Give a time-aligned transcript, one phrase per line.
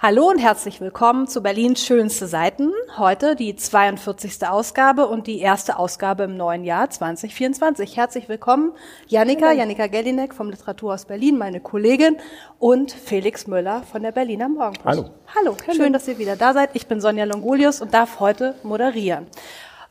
[0.00, 2.72] Hallo und herzlich willkommen zu Berlins schönste Seiten.
[2.98, 4.46] Heute die 42.
[4.46, 7.96] Ausgabe und die erste Ausgabe im neuen Jahr 2024.
[7.96, 8.74] Herzlich willkommen,
[9.08, 12.16] Janika, Janika Gellinek vom Literaturhaus Berlin, meine Kollegin
[12.60, 14.86] und Felix Müller von der Berliner Morgenpost.
[14.86, 15.10] Hallo.
[15.34, 16.70] Hallo, schön, dass ihr wieder da seid.
[16.74, 19.26] Ich bin Sonja Longolius und darf heute moderieren.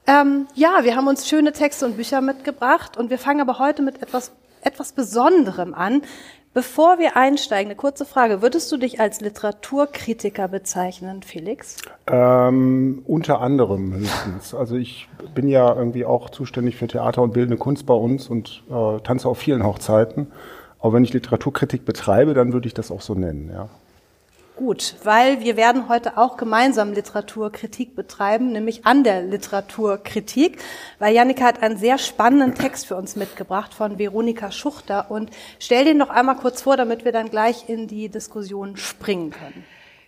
[0.07, 3.81] Ähm, ja, wir haben uns schöne Texte und Bücher mitgebracht und wir fangen aber heute
[3.81, 4.31] mit etwas
[4.61, 6.01] etwas Besonderem an.
[6.57, 8.41] Bevor wir einsteigen, eine kurze Frage.
[8.41, 11.77] Würdest du dich als Literaturkritiker bezeichnen, Felix?
[12.07, 14.55] Ähm, unter anderem höchstens.
[14.55, 18.63] Also ich bin ja irgendwie auch zuständig für Theater und bildende Kunst bei uns und
[18.71, 20.31] äh, tanze auf vielen Hochzeiten.
[20.79, 23.69] Aber wenn ich Literaturkritik betreibe, dann würde ich das auch so nennen, ja.
[24.57, 30.57] Gut, weil wir werden heute auch gemeinsam Literaturkritik betreiben, nämlich an der Literaturkritik,
[30.97, 35.85] weil Janika hat einen sehr spannenden Text für uns mitgebracht von Veronika Schuchter und stell
[35.85, 39.63] den noch einmal kurz vor, damit wir dann gleich in die Diskussion springen können.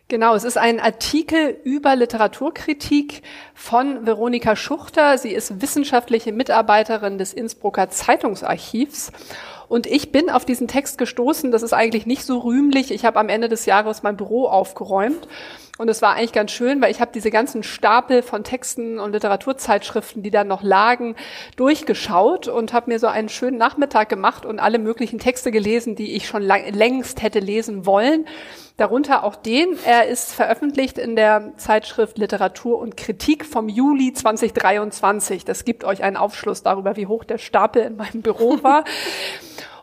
[0.08, 3.22] Genau, es ist ein Artikel über Literaturkritik
[3.54, 5.20] von Veronika Schuchter.
[5.20, 9.12] Sie ist wissenschaftliche Mitarbeiterin des Innsbrucker Zeitungsarchivs
[9.70, 12.92] und ich bin auf diesen Text gestoßen, das ist eigentlich nicht so rühmlich.
[12.92, 15.28] Ich habe am Ende des Jahres mein Büro aufgeräumt.
[15.80, 19.14] Und es war eigentlich ganz schön, weil ich habe diese ganzen Stapel von Texten und
[19.14, 21.16] Literaturzeitschriften, die da noch lagen,
[21.56, 26.18] durchgeschaut und habe mir so einen schönen Nachmittag gemacht und alle möglichen Texte gelesen, die
[26.18, 28.28] ich schon längst hätte lesen wollen.
[28.76, 29.78] Darunter auch den.
[29.86, 35.46] Er ist veröffentlicht in der Zeitschrift Literatur und Kritik vom Juli 2023.
[35.46, 38.84] Das gibt euch einen Aufschluss darüber, wie hoch der Stapel in meinem Büro war.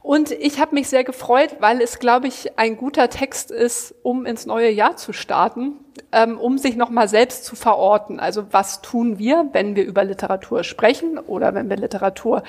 [0.07, 4.25] Und ich habe mich sehr gefreut, weil es, glaube ich, ein guter Text ist, um
[4.25, 5.73] ins neue Jahr zu starten,
[6.13, 8.21] ähm, um sich nochmal selbst zu verorten.
[8.21, 12.45] Also was tun wir, wenn wir über Literatur sprechen oder wenn wir Literatur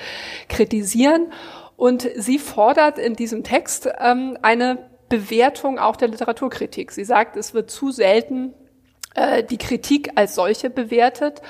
[0.50, 1.34] kritisieren?
[1.78, 4.78] Und sie fordert in diesem Text ähm, eine
[5.10, 6.92] Bewertung auch der Literaturkritik.
[6.92, 8.54] Sie sagt, es wird zu selten
[9.16, 11.42] äh, die Kritik als solche bewertet.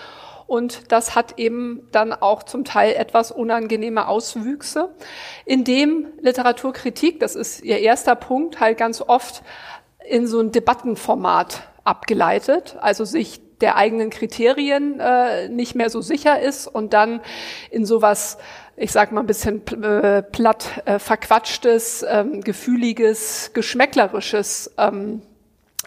[0.47, 4.95] Und das hat eben dann auch zum Teil etwas unangenehme Auswüchse,
[5.45, 9.43] indem Literaturkritik, das ist ihr erster Punkt, halt ganz oft
[10.07, 16.39] in so ein Debattenformat abgeleitet, also sich der eigenen Kriterien äh, nicht mehr so sicher
[16.39, 17.21] ist und dann
[17.71, 18.37] in sowas,
[18.75, 25.23] ich sag mal ein bisschen äh, platt äh, verquatschtes, ähm, gefühliges, geschmäcklerisches ähm,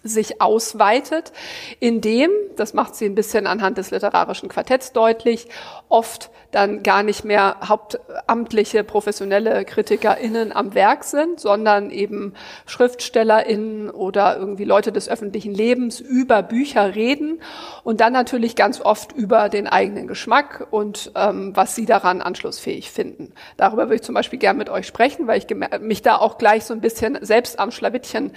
[0.02, 1.32] sich ausweitet,
[1.78, 5.48] indem, das macht sie ein bisschen anhand des literarischen Quartetts deutlich,
[5.88, 12.34] oft dann gar nicht mehr hauptamtliche professionelle KritikerInnen am Werk sind, sondern eben
[12.66, 17.40] SchriftstellerInnen oder irgendwie Leute des öffentlichen Lebens über Bücher reden
[17.84, 22.90] und dann natürlich ganz oft über den eigenen Geschmack und ähm, was sie daran anschlussfähig
[22.90, 23.32] finden.
[23.56, 25.46] Darüber würde ich zum Beispiel gern mit euch sprechen, weil ich
[25.80, 28.32] mich da auch gleich so ein bisschen selbst am Schlawittchen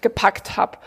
[0.00, 0.78] gepackt habe.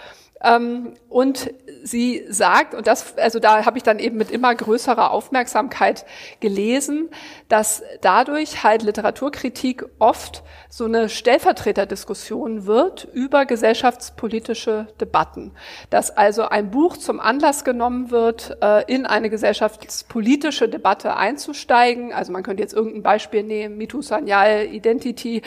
[0.45, 1.51] Ähm, und
[1.83, 6.06] sie sagt, und das, also da habe ich dann eben mit immer größerer Aufmerksamkeit
[6.39, 7.09] gelesen,
[7.47, 15.53] dass dadurch halt Literaturkritik oft so eine Stellvertreterdiskussion wird über gesellschaftspolitische Debatten.
[15.89, 22.13] Dass also ein Buch zum Anlass genommen wird, äh, in eine gesellschaftspolitische Debatte einzusteigen.
[22.13, 25.41] Also man könnte jetzt irgendein Beispiel nehmen, Mitu Sanyal, Identity,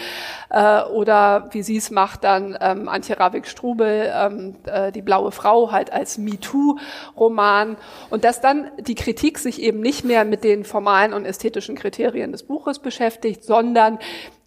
[0.51, 4.57] äh, oder wie sie es macht, dann ähm, Antje Ravik-Strubel, ähm,
[4.93, 7.77] Die blaue Frau halt als MeToo-Roman.
[8.11, 12.33] Und dass dann die Kritik sich eben nicht mehr mit den formalen und ästhetischen Kriterien
[12.33, 13.99] des Buches beschäftigt, sondern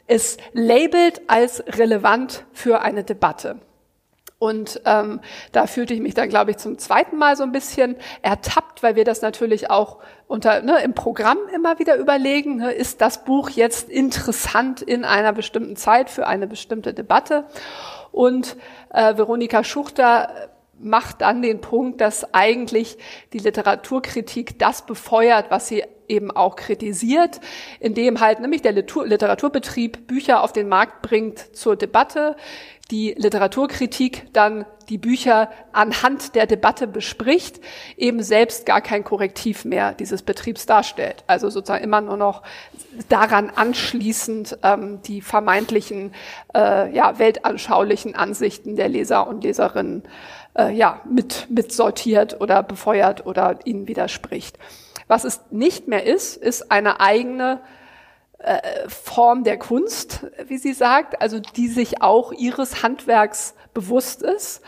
[0.07, 3.59] es labelt als relevant für eine Debatte.
[4.41, 5.19] Und ähm,
[5.52, 8.96] da fühlte ich mich dann, glaube ich, zum zweiten Mal so ein bisschen ertappt, weil
[8.96, 13.52] wir das natürlich auch unter, ne, im Programm immer wieder überlegen, ne, ist das Buch
[13.52, 17.46] jetzt interessant in einer bestimmten Zeit für eine bestimmte Debatte.
[18.11, 18.57] Und
[18.89, 20.50] äh, Veronika Schuchter
[20.84, 22.97] macht dann den Punkt, dass eigentlich
[23.34, 27.40] die Literaturkritik das befeuert, was sie eben auch kritisiert,
[27.80, 32.36] indem halt nämlich der Literaturbetrieb Bücher auf den Markt bringt zur Debatte,
[32.91, 37.61] die Literaturkritik dann die Bücher anhand der Debatte bespricht,
[37.96, 41.23] eben selbst gar kein Korrektiv mehr dieses Betriebs darstellt.
[41.28, 42.44] Also sozusagen immer nur noch
[43.08, 46.14] daran anschließend ähm, die vermeintlichen
[46.53, 50.03] äh, ja, weltanschaulichen Ansichten der Leser und Leserinnen
[50.58, 54.58] äh, ja, mit, mit sortiert oder befeuert oder ihnen widerspricht.
[55.08, 57.62] Was es nicht mehr ist, ist eine eigene
[58.38, 64.62] äh, Form der Kunst, wie sie sagt, also die sich auch ihres Handwerks bewusst ist,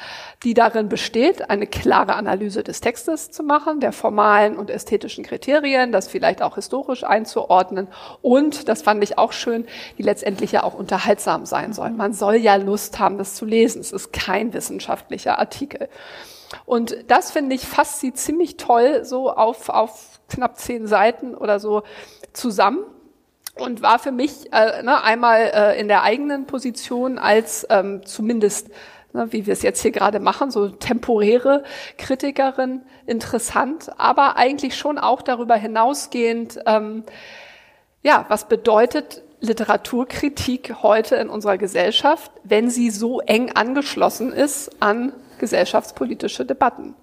[0.44, 5.92] die darin besteht, eine klare Analyse des Textes zu machen, der formalen und ästhetischen Kriterien,
[5.92, 7.88] das vielleicht auch historisch einzuordnen
[8.22, 9.66] und, das fand ich auch schön,
[9.98, 11.92] die letztendlich ja auch unterhaltsam sein soll.
[11.92, 13.82] Man soll ja Lust haben, das zu lesen.
[13.82, 15.90] Es ist kein wissenschaftlicher Artikel.
[16.66, 21.60] Und das finde ich fasst sie ziemlich toll so auf, auf knapp zehn Seiten oder
[21.60, 21.84] so
[22.32, 22.84] zusammen
[23.56, 28.70] und war für mich äh, ne, einmal äh, in der eigenen Position als ähm, zumindest
[29.13, 31.63] wie wir es jetzt hier gerade machen, so temporäre
[31.98, 37.04] Kritikerin interessant, aber eigentlich schon auch darüber hinausgehend, ähm,
[38.01, 45.13] ja, was bedeutet Literaturkritik heute in unserer Gesellschaft, wenn sie so eng angeschlossen ist an
[45.39, 46.95] gesellschaftspolitische Debatten?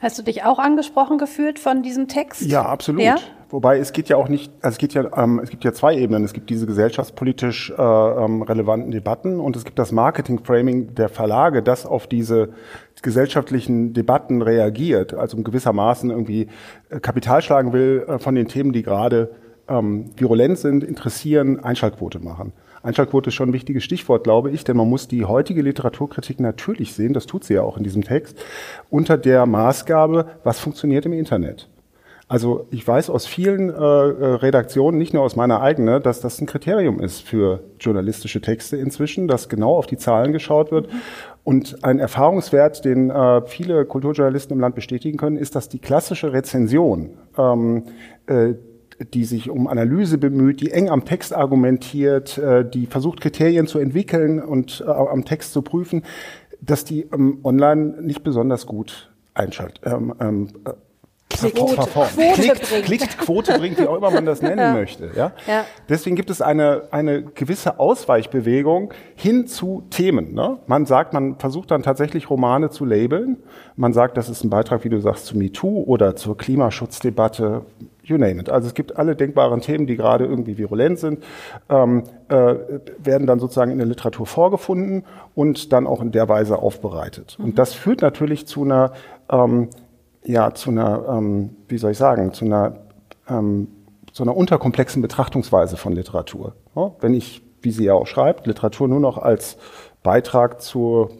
[0.00, 2.42] Hast du dich auch angesprochen gefühlt von diesem Text?
[2.42, 3.02] Ja, absolut.
[3.02, 3.16] Ja?
[3.52, 5.94] Wobei es geht ja auch nicht, also es geht ja, ähm, es gibt ja zwei
[5.94, 6.24] Ebenen.
[6.24, 11.62] Es gibt diese gesellschaftspolitisch äh, ähm, relevanten Debatten und es gibt das Marketing-Framing der Verlage,
[11.62, 12.48] das auf diese
[13.02, 16.48] gesellschaftlichen Debatten reagiert, also gewissermaßen irgendwie
[16.88, 19.32] äh, Kapital schlagen will äh, von den Themen, die gerade
[19.68, 22.54] ähm, virulent sind, interessieren, Einschaltquote machen.
[22.82, 26.94] Einschaltquote ist schon ein wichtiges Stichwort, glaube ich, denn man muss die heutige Literaturkritik natürlich
[26.94, 28.42] sehen, das tut sie ja auch in diesem Text,
[28.88, 31.68] unter der Maßgabe, was funktioniert im Internet.
[32.28, 36.40] Also ich weiß aus vielen äh, äh Redaktionen, nicht nur aus meiner eigenen, dass das
[36.40, 40.88] ein Kriterium ist für journalistische Texte inzwischen, dass genau auf die Zahlen geschaut wird.
[41.44, 46.32] Und ein Erfahrungswert, den äh, viele Kulturjournalisten im Land bestätigen können, ist, dass die klassische
[46.32, 47.84] Rezension ähm,
[48.26, 48.54] äh,
[49.12, 53.78] die sich um Analyse bemüht, die eng am Text argumentiert, äh, die versucht, Kriterien zu
[53.78, 56.02] entwickeln und äh, am Text zu prüfen,
[56.60, 59.80] dass die ähm, online nicht besonders gut einschaltet.
[59.84, 60.48] Ähm, ähm,
[61.42, 62.84] äh, Quote, Quote klickt, bringt.
[62.84, 64.72] klickt, Quote bringt, wie auch immer man das nennen ja.
[64.72, 65.10] möchte.
[65.16, 65.32] Ja?
[65.46, 65.64] ja?
[65.88, 70.34] Deswegen gibt es eine, eine gewisse Ausweichbewegung hin zu Themen.
[70.34, 70.58] Ne?
[70.66, 73.38] Man sagt, man versucht dann tatsächlich Romane zu labeln.
[73.76, 77.62] Man sagt, das ist ein Beitrag, wie du sagst, zu MeToo oder zur Klimaschutzdebatte
[78.04, 78.48] you name it.
[78.48, 81.24] Also es gibt alle denkbaren Themen, die gerade irgendwie virulent sind,
[81.68, 82.54] ähm, äh,
[82.98, 87.36] werden dann sozusagen in der Literatur vorgefunden und dann auch in der Weise aufbereitet.
[87.38, 87.44] Mhm.
[87.46, 88.92] Und das führt natürlich zu einer,
[89.30, 89.68] ähm,
[90.24, 92.76] ja, zu einer, ähm, wie soll ich sagen, zu einer,
[93.28, 93.68] ähm,
[94.12, 96.54] zu einer unterkomplexen Betrachtungsweise von Literatur.
[96.76, 99.56] Ja, wenn ich, wie sie ja auch schreibt, Literatur nur noch als
[100.02, 101.10] Beitrag zur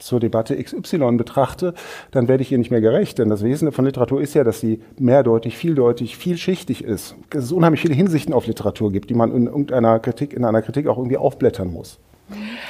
[0.00, 1.74] zur Debatte XY betrachte,
[2.10, 3.18] dann werde ich ihr nicht mehr gerecht.
[3.18, 7.14] Denn das Wesen von Literatur ist ja, dass sie mehrdeutig, vieldeutig, vielschichtig ist.
[7.30, 10.62] Dass es unheimlich viele Hinsichten auf Literatur gibt, die man in irgendeiner Kritik, in einer
[10.62, 11.98] Kritik auch irgendwie aufblättern muss.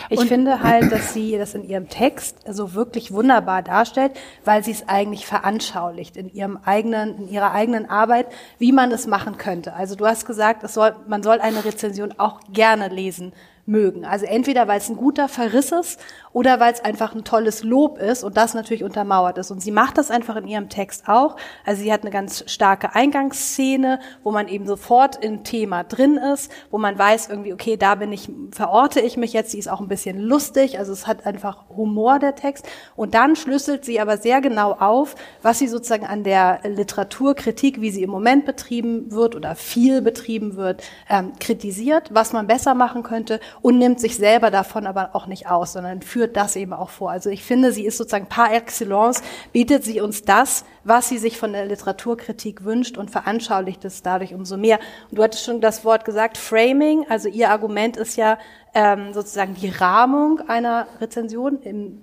[0.08, 4.12] Ich und finde halt, dass sie das in ihrem Text so wirklich wunderbar darstellt,
[4.44, 8.26] weil sie es eigentlich veranschaulicht in ihrem eigenen, in ihrer eigenen Arbeit,
[8.58, 9.74] wie man es machen könnte.
[9.74, 13.32] Also du hast gesagt, es soll, man soll eine Rezension auch gerne lesen
[13.70, 14.04] mögen.
[14.04, 16.00] Also entweder weil es ein guter Verriss ist
[16.32, 19.50] oder weil es einfach ein tolles Lob ist und das natürlich untermauert ist.
[19.50, 21.36] Und sie macht das einfach in ihrem Text auch.
[21.64, 26.50] Also sie hat eine ganz starke Eingangsszene, wo man eben sofort im Thema drin ist,
[26.70, 29.52] wo man weiß irgendwie, okay, da bin ich, verorte ich mich jetzt.
[29.52, 32.66] Sie ist auch ein bisschen lustig, also es hat einfach Humor der Text.
[32.96, 37.90] Und dann schlüsselt sie aber sehr genau auf, was sie sozusagen an der Literaturkritik, wie
[37.90, 43.02] sie im Moment betrieben wird oder viel betrieben wird, ähm, kritisiert, was man besser machen
[43.02, 46.90] könnte und nimmt sich selber davon aber auch nicht aus, sondern führt das eben auch
[46.90, 47.10] vor.
[47.10, 49.22] Also ich finde, sie ist sozusagen par excellence,
[49.52, 54.34] bietet sie uns das, was sie sich von der Literaturkritik wünscht und veranschaulicht es dadurch
[54.34, 54.78] umso mehr.
[55.10, 58.38] Und du hattest schon das Wort gesagt, Framing, also ihr Argument ist ja
[58.74, 62.02] ähm, sozusagen die Rahmung einer Rezension im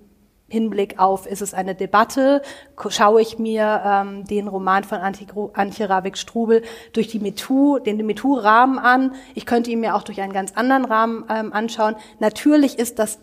[0.50, 2.42] Hinblick auf, ist es eine Debatte,
[2.90, 6.64] schaue ich mir ähm, den Roman von Antje Ravik-Strubel
[6.94, 9.14] durch die MeToo, den MeToo-Rahmen an.
[9.36, 11.96] Ich könnte ihn mir auch durch einen ganz anderen Rahmen ähm, anschauen.
[12.20, 13.20] Natürlich ist das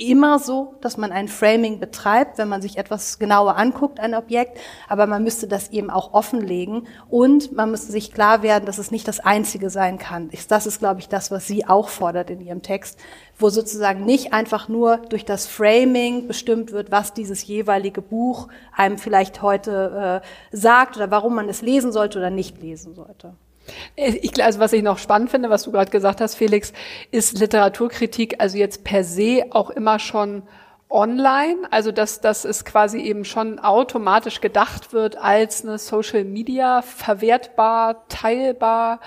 [0.00, 4.58] immer so, dass man ein Framing betreibt, wenn man sich etwas genauer anguckt, ein Objekt,
[4.88, 8.90] aber man müsste das eben auch offenlegen und man müsste sich klar werden, dass es
[8.90, 10.30] nicht das Einzige sein kann.
[10.48, 12.98] Das ist, glaube ich, das, was sie auch fordert in ihrem Text,
[13.38, 18.98] wo sozusagen nicht einfach nur durch das Framing bestimmt wird, was dieses jeweilige Buch einem
[18.98, 23.34] vielleicht heute äh, sagt oder warum man es lesen sollte oder nicht lesen sollte.
[23.94, 26.72] Ich, also was ich noch spannend finde, was du gerade gesagt hast, Felix,
[27.10, 30.42] ist Literaturkritik also jetzt per se auch immer schon
[30.88, 36.82] online, also dass, dass es quasi eben schon automatisch gedacht wird als eine Social Media
[36.82, 39.00] verwertbar, teilbar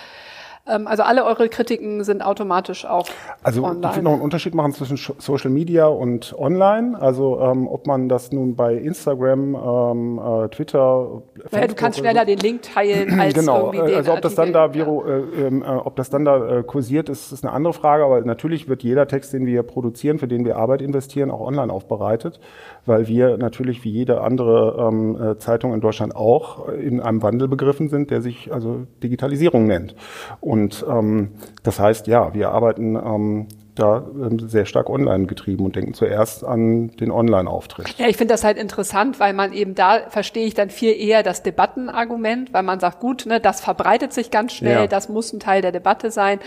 [0.65, 3.07] Ähm, also alle eure Kritiken sind automatisch auch
[3.41, 3.89] also online.
[3.89, 6.97] ich will noch einen Unterschied machen zwischen Social Media und Online.
[7.01, 12.21] Also ähm, ob man das nun bei Instagram, ähm, äh, Twitter, naja, du kannst schneller
[12.21, 12.27] so.
[12.27, 13.73] den Link teilen als genau.
[13.73, 16.63] irgendwie den Also ob das dann da viro, äh, äh, ob das dann da äh,
[16.63, 18.05] kursiert ist, ist eine andere Frage.
[18.05, 21.73] Aber natürlich wird jeder Text, den wir produzieren, für den wir Arbeit investieren, auch online
[21.73, 22.39] aufbereitet,
[22.85, 27.49] weil wir natürlich wie jede andere ähm, äh, Zeitung in Deutschland auch in einem Wandel
[27.49, 29.93] begriffen sind, der sich also Digitalisierung nennt.
[30.39, 31.29] Und ähm,
[31.63, 36.43] das heißt, ja, wir arbeiten ähm, da ähm, sehr stark online getrieben und denken zuerst
[36.43, 37.95] an den Online-Auftritt.
[37.97, 41.23] Ja, ich finde das halt interessant, weil man eben da verstehe ich dann viel eher
[41.23, 44.87] das Debattenargument, weil man sagt, gut, ne, das verbreitet sich ganz schnell, ja.
[44.87, 46.39] das muss ein Teil der Debatte sein,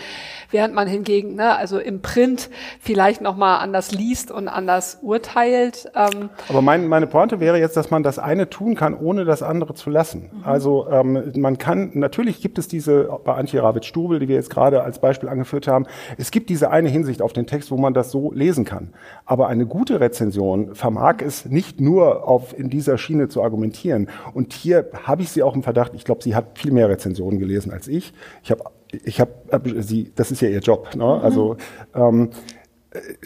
[0.51, 5.91] während man hingegen, ne, also im Print vielleicht nochmal anders liest und anders urteilt.
[5.95, 6.29] Ähm.
[6.47, 9.73] Aber mein, meine Pointe wäre jetzt, dass man das eine tun kann, ohne das andere
[9.73, 10.29] zu lassen.
[10.31, 10.43] Mhm.
[10.43, 14.83] Also ähm, man kann, natürlich gibt es diese, bei Antje Ravitz-Stubel, die wir jetzt gerade
[14.83, 15.85] als Beispiel angeführt haben,
[16.17, 18.93] es gibt diese eine Hinsicht, Ansicht auf den Text, wo man das so lesen kann.
[19.25, 24.09] Aber eine gute Rezension vermag es nicht nur auf in dieser Schiene zu argumentieren.
[24.33, 25.93] Und hier habe ich sie auch im Verdacht.
[25.95, 28.13] Ich glaube, sie hat viel mehr Rezensionen gelesen als ich.
[28.43, 30.95] Ich habe, ich habe, sie, das ist ja ihr Job.
[30.95, 31.03] Ne?
[31.03, 31.23] Mhm.
[31.23, 31.57] Also
[31.95, 32.29] ähm,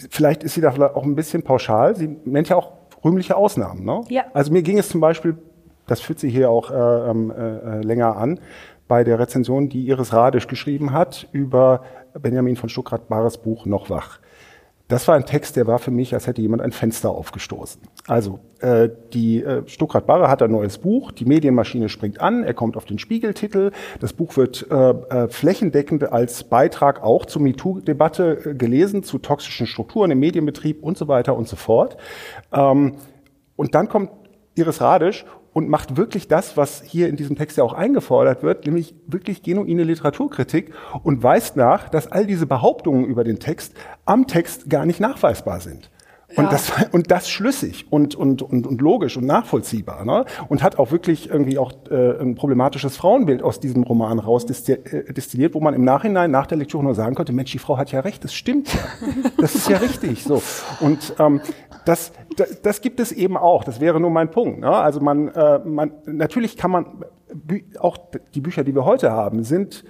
[0.09, 1.95] vielleicht ist sie da auch ein bisschen pauschal.
[1.95, 2.71] Sie nennt ja auch
[3.03, 3.83] rühmliche Ausnahmen.
[3.83, 4.01] Ne?
[4.09, 4.23] Ja.
[4.33, 5.37] Also mir ging es zum Beispiel,
[5.87, 8.39] das führt sie hier auch äh, ähm, äh, länger an,
[8.87, 11.83] bei der Rezension, die Iris Radisch geschrieben hat über
[12.19, 14.19] Benjamin von Stuckrad-Bahres Buch Noch wach.
[14.91, 17.81] Das war ein Text, der war für mich, als hätte jemand ein Fenster aufgestoßen.
[18.07, 22.53] Also äh, die äh, Stuckrad Barre hat ein neues Buch, die Medienmaschine springt an, er
[22.53, 28.47] kommt auf den Spiegeltitel, das Buch wird äh, äh, flächendeckend als Beitrag auch zur MeToo-Debatte
[28.47, 31.95] äh, gelesen, zu toxischen Strukturen im Medienbetrieb und so weiter und so fort.
[32.51, 32.97] Ähm,
[33.55, 34.11] und dann kommt
[34.55, 38.65] Iris Radisch und macht wirklich das, was hier in diesem Text ja auch eingefordert wird,
[38.65, 43.73] nämlich wirklich genuine Literaturkritik und weist nach, dass all diese Behauptungen über den Text
[44.05, 45.91] am Text gar nicht nachweisbar sind.
[46.35, 46.49] Und, ja.
[46.49, 50.05] das, und das schlüssig und, und, und, und logisch und nachvollziehbar.
[50.05, 50.25] Ne?
[50.49, 55.13] Und hat auch wirklich irgendwie auch äh, ein problematisches Frauenbild aus diesem Roman raus äh,
[55.13, 57.91] destilliert, wo man im Nachhinein nach der Lektüre nur sagen konnte, Mensch, die Frau hat
[57.91, 58.79] ja recht, das stimmt ja.
[59.37, 60.23] Das ist ja richtig.
[60.23, 60.41] So.
[60.79, 61.41] Und ähm,
[61.85, 63.63] das, das, das gibt es eben auch.
[63.63, 64.59] Das wäre nur mein Punkt.
[64.59, 64.69] Ne?
[64.69, 66.85] Also man, äh, man, natürlich kann man,
[67.79, 67.97] auch
[68.33, 69.83] die Bücher, die wir heute haben, sind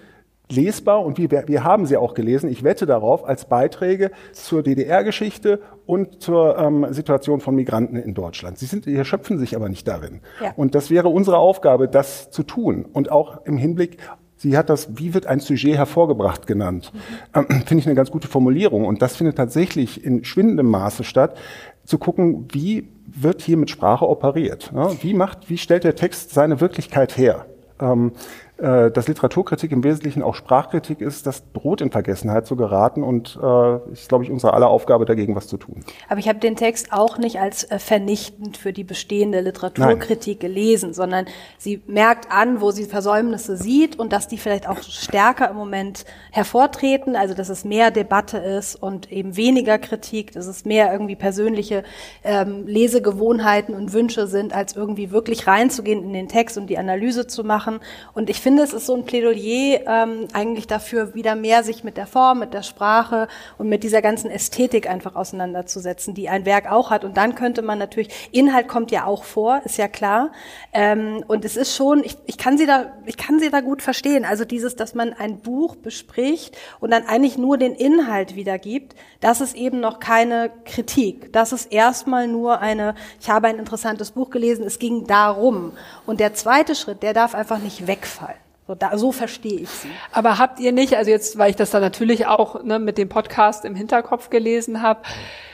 [0.51, 5.61] lesbar und wir, wir haben sie auch gelesen, ich wette darauf, als Beiträge zur DDR-Geschichte
[5.85, 8.57] und zur ähm, Situation von Migranten in Deutschland.
[8.57, 10.21] Sie sind, erschöpfen sich aber nicht darin.
[10.41, 10.53] Ja.
[10.55, 12.85] Und das wäre unsere Aufgabe, das zu tun.
[12.91, 13.97] Und auch im Hinblick
[14.41, 16.91] Sie hat das, wie wird ein Sujet hervorgebracht genannt.
[16.93, 16.99] Mhm.
[17.35, 18.85] Ähm, Finde ich eine ganz gute Formulierung.
[18.85, 21.37] Und das findet tatsächlich in schwindendem Maße statt
[21.85, 24.71] zu gucken, wie wird hier mit Sprache operiert?
[25.01, 27.45] Wie macht, wie stellt der Text seine Wirklichkeit her?
[27.79, 28.13] Ähm,
[28.61, 33.39] äh, dass Literaturkritik im Wesentlichen auch Sprachkritik ist, das droht in Vergessenheit zu geraten und
[33.41, 35.83] äh, ist, glaube ich, unsere aller Aufgabe, dagegen was zu tun.
[36.09, 40.53] Aber ich habe den Text auch nicht als äh, vernichtend für die bestehende Literaturkritik Nein.
[40.53, 41.25] gelesen, sondern
[41.57, 46.05] sie merkt an, wo sie Versäumnisse sieht und dass die vielleicht auch stärker im Moment
[46.31, 51.15] hervortreten, also dass es mehr Debatte ist und eben weniger Kritik, dass es mehr irgendwie
[51.15, 51.83] persönliche
[52.23, 57.25] ähm, Lesegewohnheiten und Wünsche sind, als irgendwie wirklich reinzugehen in den Text und die Analyse
[57.25, 57.79] zu machen.
[58.13, 61.85] Und ich finde, finde, es ist so ein Plädoyer ähm, eigentlich dafür, wieder mehr sich
[61.85, 66.45] mit der Form, mit der Sprache und mit dieser ganzen Ästhetik einfach auseinanderzusetzen, die ein
[66.45, 67.05] Werk auch hat.
[67.05, 70.33] Und dann könnte man natürlich, Inhalt kommt ja auch vor, ist ja klar.
[70.73, 73.81] Ähm, und es ist schon, ich, ich kann sie da, ich kann sie da gut
[73.81, 74.25] verstehen.
[74.25, 79.39] Also dieses, dass man ein Buch bespricht und dann eigentlich nur den Inhalt wiedergibt, das
[79.39, 81.31] ist eben noch keine Kritik.
[81.31, 85.71] Das ist erstmal nur eine, ich habe ein interessantes Buch gelesen, es ging darum.
[86.11, 88.35] Und der zweite Schritt, der darf einfach nicht wegfallen.
[88.67, 89.87] So, da, so verstehe ich sie.
[90.11, 93.07] Aber habt ihr nicht, also jetzt, weil ich das dann natürlich auch ne, mit dem
[93.07, 95.03] Podcast im Hinterkopf gelesen habe,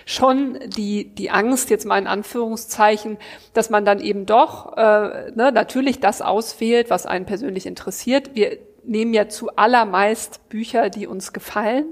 [0.07, 3.19] schon die, die Angst, jetzt mal in Anführungszeichen,
[3.53, 8.31] dass man dann eben doch äh, ne, natürlich das auswählt, was einen persönlich interessiert.
[8.33, 11.85] Wir nehmen ja zu allermeist Bücher, die uns gefallen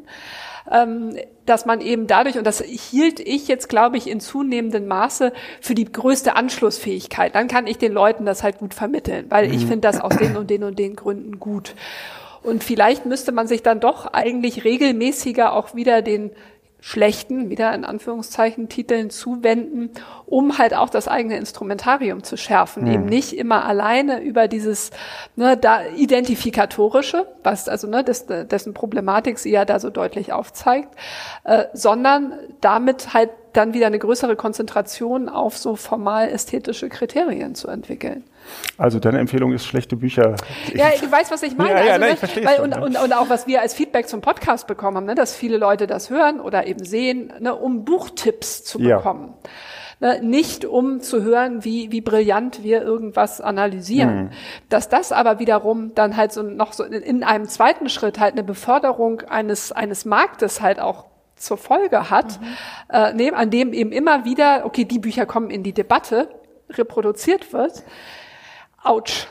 [0.72, 5.32] ähm, dass man eben dadurch, und das hielt ich jetzt, glaube ich, in zunehmendem Maße
[5.62, 7.36] für die größte Anschlussfähigkeit.
[7.36, 9.68] Dann kann ich den Leuten das halt gut vermitteln, weil ich mhm.
[9.68, 11.76] finde das aus den und den und den Gründen gut.
[12.42, 16.32] Und vielleicht müsste man sich dann doch eigentlich regelmäßiger auch wieder den
[16.86, 19.90] schlechten, wieder in Anführungszeichen, Titeln zuwenden,
[20.28, 22.84] um halt auch das eigene Instrumentarium zu schärfen.
[22.84, 22.92] Mhm.
[22.92, 24.92] Eben nicht immer alleine über dieses
[25.36, 30.94] ne, da Identifikatorische, was also ne, des, dessen Problematik sie ja da so deutlich aufzeigt,
[31.44, 37.68] äh, sondern damit halt dann wieder eine größere Konzentration auf so formal ästhetische Kriterien zu
[37.68, 38.26] entwickeln.
[38.78, 40.36] Also deine Empfehlung ist schlechte Bücher.
[40.74, 41.72] Ja, du weißt, was ich meine.
[41.72, 42.82] Ja, ja, also, nein, ne, ich verstehe weil, schon, und, ja.
[42.82, 45.88] und, und auch was wir als Feedback zum Podcast bekommen haben, ne, dass viele Leute
[45.88, 48.98] das hören oder eben sehen, ne, um Buchtipps zu Ja.
[48.98, 49.34] bekommen.
[50.02, 54.26] Ne, nicht um zu hören, wie, wie brillant wir irgendwas analysieren.
[54.26, 54.30] Mhm.
[54.68, 58.34] Dass das aber wiederum dann halt so noch so in, in einem zweiten Schritt halt
[58.34, 61.06] eine Beförderung eines, eines Marktes halt auch
[61.38, 62.40] zur Folge hat,
[62.92, 66.28] äh, ne, an dem eben immer wieder, okay, die Bücher kommen in die Debatte,
[66.72, 67.84] reproduziert wird.
[68.86, 69.28] Autsch.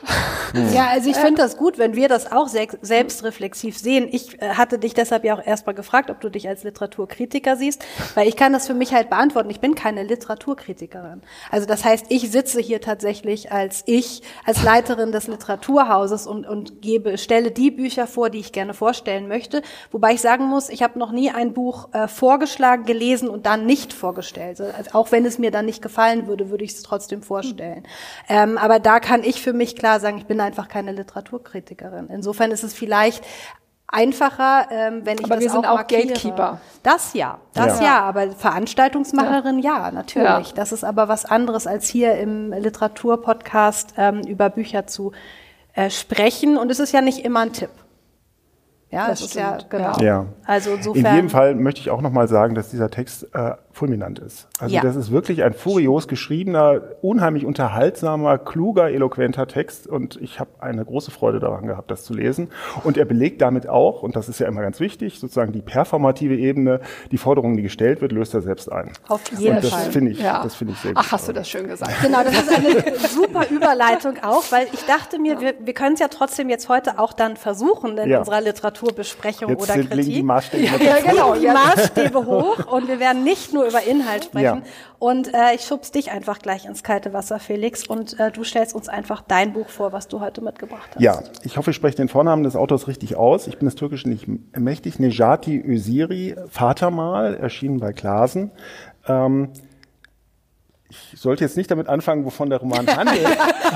[0.73, 4.07] Ja, also ich finde das gut, wenn wir das auch se selbstreflexiv sehen.
[4.11, 7.83] Ich äh, hatte dich deshalb ja auch erstmal gefragt, ob du dich als Literaturkritiker siehst,
[8.15, 9.49] weil ich kann das für mich halt beantworten.
[9.49, 11.21] Ich bin keine Literaturkritikerin.
[11.51, 16.81] Also das heißt, ich sitze hier tatsächlich als ich, als Leiterin des Literaturhauses und, und
[16.81, 19.61] gebe, stelle die Bücher vor, die ich gerne vorstellen möchte.
[19.91, 23.65] Wobei ich sagen muss, ich habe noch nie ein Buch äh, vorgeschlagen, gelesen und dann
[23.65, 24.61] nicht vorgestellt.
[24.61, 27.83] Also auch wenn es mir dann nicht gefallen würde, würde ich es trotzdem vorstellen.
[28.29, 32.09] Ähm, aber da kann ich für mich klar sagen, ich bin einfach keine Literaturkritikerin.
[32.09, 33.23] Insofern ist es vielleicht
[33.87, 35.87] einfacher, ähm, wenn ich Aber das wir sind auch auch.
[35.87, 36.59] Gatekeeper.
[36.81, 37.85] Das ja, das Ja.
[37.85, 40.49] ja, aber Veranstaltungsmacherin ja, natürlich.
[40.49, 40.55] Ja.
[40.55, 45.11] Das ist aber was anderes als hier im Literaturpodcast ähm, über Bücher zu
[45.75, 47.69] äh, sprechen und es ist ja nicht immer ein Tipp.
[48.89, 49.99] Ja, Das das, ist ja stimmt, genau.
[49.99, 50.25] Ja.
[50.45, 53.51] Also In insofern jedem Fall möchte ich auch noch mal sagen, dass dieser Text äh,
[53.75, 54.47] fulminant ist.
[54.59, 54.81] Also Ja.
[54.81, 60.85] das ist wirklich ein furios geschriebener, unheimlich unterhaltsamer, kluger, eloquenter Text und ich habe eine
[60.85, 62.47] große Freude daran gehabt, das zu lesen.
[62.85, 66.35] Und er belegt damit auch, und das ist ja immer ganz wichtig, sozusagen die performative
[66.37, 66.79] Ebene,
[67.11, 68.93] die Forderung, die gestellt wird, löst er selbst ein.
[69.09, 69.91] auf jeden und das Fall.
[69.91, 70.41] finde ich, Ja.
[70.41, 71.41] das finde ich sehr Ach, hast du gut.
[71.41, 71.91] das schön gesagt.
[72.01, 75.99] Genau, das ist eine super Überleitung auch, weil ich dachte mir, wir, wir können es
[75.99, 78.19] ja trotzdem jetzt heute auch dann versuchen in Ja.
[78.19, 80.23] unserer Literaturbesprechung Jetzt oder legen die Kritik.
[80.23, 84.43] Maßstäbe Ja, genau, die Maßstäbe hoch und wir werden nicht nur über Inhalt sprechen.
[84.43, 84.61] Ja.
[84.99, 88.75] Und äh, ich schubs dich einfach gleich ins kalte Wasser, Felix, und äh, du stellst
[88.75, 91.01] uns einfach dein Buch vor, was du heute mitgebracht hast.
[91.01, 93.47] Ja, ich hoffe, ich spreche den Vornamen des Autors richtig aus.
[93.47, 94.99] Ich bin des Türkischen nicht mächtig.
[94.99, 98.51] Nejati Öziri, Vatermal, erschienen bei Klasen.
[99.07, 99.51] Ähm,
[100.89, 103.25] ich sollte jetzt nicht damit anfangen, wovon der Roman handelt.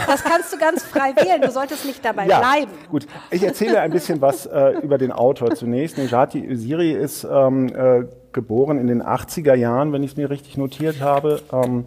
[0.08, 1.42] Das kannst du ganz frei wählen.
[1.42, 2.72] Du solltest nicht dabei bleiben.
[2.90, 5.98] Gut, ich erzähle ein bisschen was äh, über den Autor zunächst.
[5.98, 10.58] Nejati Öziri ist ähm, äh, geboren in den 80er Jahren, wenn ich es mir richtig
[10.58, 11.42] notiert habe.
[11.52, 11.86] Ähm,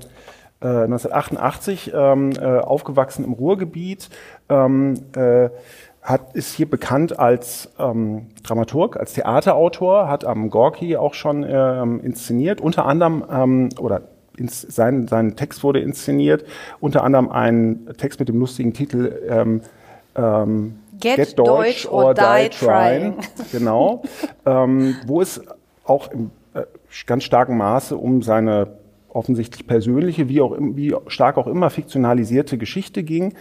[0.61, 4.08] äh, 1988 ähm, äh, aufgewachsen im Ruhrgebiet,
[4.49, 5.50] ähm, äh,
[6.02, 12.00] hat, ist hier bekannt als ähm, Dramaturg, als Theaterautor, hat am Gorki auch schon ähm,
[12.00, 14.02] inszeniert, unter anderem ähm, oder
[14.37, 16.44] ins, sein, sein Text wurde inszeniert,
[16.80, 19.61] unter anderem ein Text mit dem lustigen Titel ähm,
[20.16, 23.14] ähm, Get Deutsch or Die Trying.
[23.50, 24.02] Genau,
[24.47, 25.40] ähm, wo es
[25.84, 26.62] auch im äh,
[27.06, 28.76] ganz starken Maße um seine
[29.08, 33.34] offensichtlich persönliche, wie, auch, wie stark auch immer fiktionalisierte Geschichte ging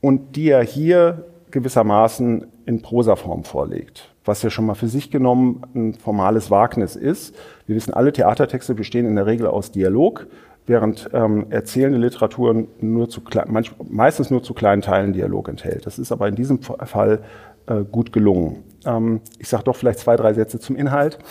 [0.00, 5.62] und die er hier gewissermaßen in Prosaform vorlegt, was ja schon mal für sich genommen
[5.74, 7.36] ein formales Wagnis ist.
[7.66, 10.26] Wir wissen, alle Theatertexte bestehen in der Regel aus Dialog,
[10.66, 15.86] während ähm, erzählende Literatur nur zu klei- manch, meistens nur zu kleinen Teilen Dialog enthält.
[15.86, 17.20] Das ist aber in diesem Fall
[17.66, 18.64] äh, gut gelungen.
[18.84, 21.18] Ähm, ich sage doch vielleicht zwei, drei Sätze zum Inhalt.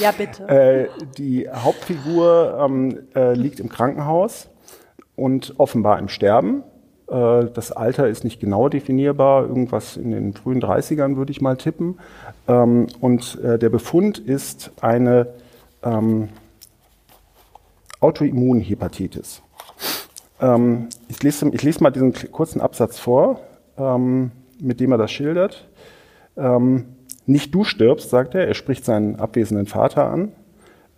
[0.00, 0.48] Ja, bitte.
[0.48, 4.48] Äh, die Hauptfigur ähm, äh, liegt im Krankenhaus
[5.14, 6.64] und offenbar im Sterben.
[7.08, 11.56] Äh, das Alter ist nicht genau definierbar, irgendwas in den frühen 30ern würde ich mal
[11.56, 11.98] tippen.
[12.48, 15.28] Ähm, und äh, der Befund ist eine
[15.84, 16.30] ähm,
[18.00, 19.42] Autoimmunhepatitis.
[20.40, 23.40] Ähm, ich, lese, ich lese mal diesen kurzen Absatz vor,
[23.78, 25.68] ähm, mit dem er das schildert.
[26.36, 26.86] Ähm,
[27.26, 28.46] nicht du stirbst, sagt er.
[28.46, 30.32] Er spricht seinen abwesenden Vater an,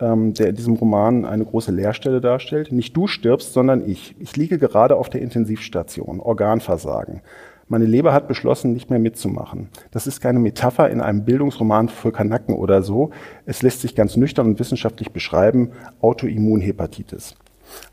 [0.01, 2.73] ähm, der in diesem Roman eine große Leerstelle darstellt.
[2.73, 4.16] Nicht du stirbst, sondern ich.
[4.18, 6.20] Ich liege gerade auf der Intensivstation.
[6.20, 7.20] Organversagen.
[7.66, 9.68] Meine Leber hat beschlossen, nicht mehr mitzumachen.
[9.90, 13.11] Das ist keine Metapher in einem Bildungsroman für Kanacken oder so.
[13.47, 15.70] Es lässt sich ganz nüchtern und wissenschaftlich beschreiben.
[16.03, 17.37] Autoimmunhepatitis.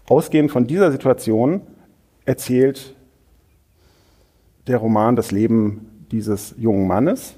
[0.08, 1.62] Ausgehend von dieser Situation
[2.26, 2.96] erzählt
[4.68, 7.36] der Roman das Leben dieses jungen Mannes,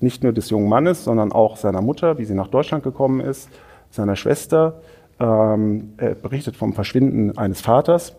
[0.00, 3.48] nicht nur des jungen Mannes, sondern auch seiner Mutter, wie sie nach Deutschland gekommen ist,
[3.90, 4.80] seiner Schwester.
[5.20, 8.16] Ähm, er berichtet vom Verschwinden eines Vaters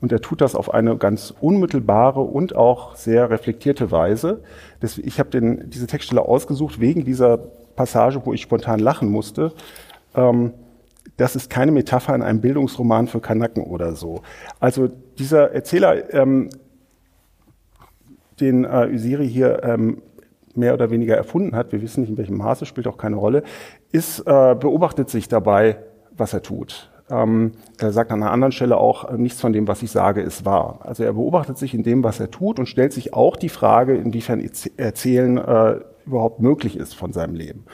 [0.00, 4.42] und er tut das auf eine ganz unmittelbare und auch sehr reflektierte Weise.
[4.80, 5.30] Das, ich habe
[5.66, 9.52] diese Textstelle ausgesucht wegen dieser Passage, wo ich spontan lachen musste.
[10.14, 10.52] Ähm,
[11.16, 14.22] das ist keine Metapher in einem Bildungsroman für Kanaken oder so.
[14.58, 16.48] Also dieser Erzähler ähm,
[18.40, 20.02] den äh, Usiri hier ähm,
[20.54, 23.42] mehr oder weniger erfunden hat, wir wissen nicht in welchem Maße, spielt auch keine Rolle,
[23.92, 25.78] ist, äh, beobachtet sich dabei,
[26.16, 26.90] was er tut.
[27.10, 30.44] ähm, er sagt an einer anderen Stelle auch, nichts von dem, was ich sage, ist
[30.44, 30.80] wahr.
[30.82, 33.96] Also er beobachtet sich in dem, was er tut und stellt sich auch die Frage,
[33.96, 34.40] inwiefern
[34.76, 37.64] Erzählen äh, überhaupt möglich ist von seinem Leben.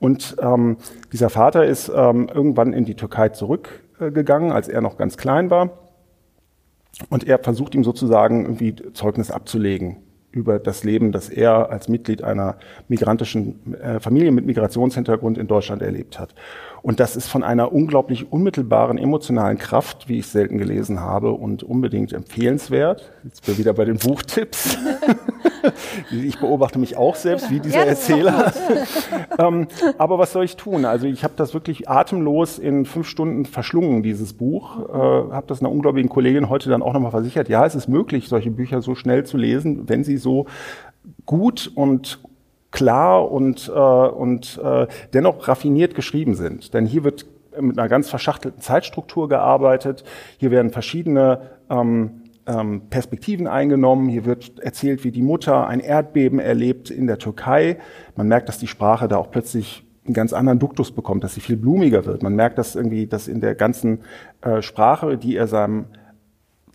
[0.00, 0.78] Und ähm,
[1.12, 5.70] dieser Vater ist ähm, irgendwann in die Türkei zurückgegangen, als er noch ganz klein war.
[7.10, 9.98] Und er versucht ihm sozusagen irgendwie Zeugnis abzulegen
[10.32, 12.56] über das Leben, das er als Mitglied einer
[12.88, 16.34] migrantischen äh, Familie mit Migrationshintergrund in Deutschland erlebt hat.
[16.82, 21.62] Und das ist von einer unglaublich unmittelbaren emotionalen Kraft, wie ich selten gelesen habe und
[21.62, 23.12] unbedingt empfehlenswert.
[23.22, 24.78] Jetzt bin wir wieder bei den Buchtipps.
[26.10, 28.52] ich beobachte mich auch selbst wie dieser ja, Erzähler.
[29.38, 29.66] ähm,
[29.98, 30.84] aber was soll ich tun?
[30.84, 34.78] Also ich habe das wirklich atemlos in fünf Stunden verschlungen, dieses Buch.
[34.88, 34.92] Äh,
[35.32, 37.48] habe das einer unglaublichen Kollegin heute dann auch nochmal versichert.
[37.48, 40.46] Ja, es ist möglich, solche Bücher so schnell zu lesen, wenn sie so
[41.26, 42.20] gut und
[42.70, 46.74] klar und, äh, und äh, dennoch raffiniert geschrieben sind.
[46.74, 47.26] Denn hier wird
[47.58, 50.04] mit einer ganz verschachtelten Zeitstruktur gearbeitet.
[50.38, 54.08] Hier werden verschiedene ähm, ähm, Perspektiven eingenommen.
[54.08, 57.78] Hier wird erzählt, wie die Mutter ein Erdbeben erlebt in der Türkei.
[58.16, 61.40] Man merkt, dass die Sprache da auch plötzlich einen ganz anderen Duktus bekommt, dass sie
[61.40, 62.22] viel blumiger wird.
[62.22, 64.00] Man merkt, dass irgendwie, dass in der ganzen
[64.40, 65.86] äh, Sprache, die er seinem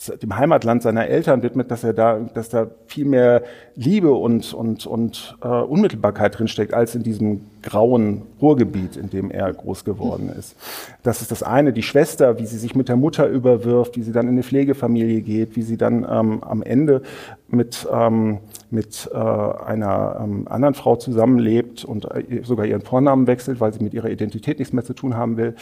[0.08, 3.44] dem Heimatland seiner Eltern widmet, dass er da, dass da viel mehr
[3.76, 9.52] Liebe und und und äh, Unmittelbarkeit drinsteckt als in diesem grauen Ruhrgebiet, in dem er
[9.52, 10.56] groß geworden ist.
[11.04, 11.74] Das ist das eine.
[11.74, 15.22] Die Schwester, wie sie sich mit der Mutter überwirft, wie sie dann in eine Pflegefamilie
[15.22, 17.02] geht, wie sie dann ähm, am Ende
[17.48, 18.40] mit ähm,
[18.72, 23.84] mit äh, einer ähm, anderen Frau zusammenlebt und äh, sogar ihren Vornamen wechselt, weil sie
[23.84, 25.56] mit ihrer Identität nichts mehr zu tun haben will.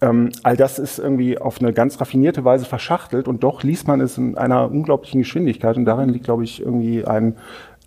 [0.00, 4.00] Ähm, all das ist irgendwie auf eine ganz raffinierte Weise verschachtelt und doch liest man
[4.00, 7.34] es in einer unglaublichen Geschwindigkeit und darin liegt, glaube ich, irgendwie ein,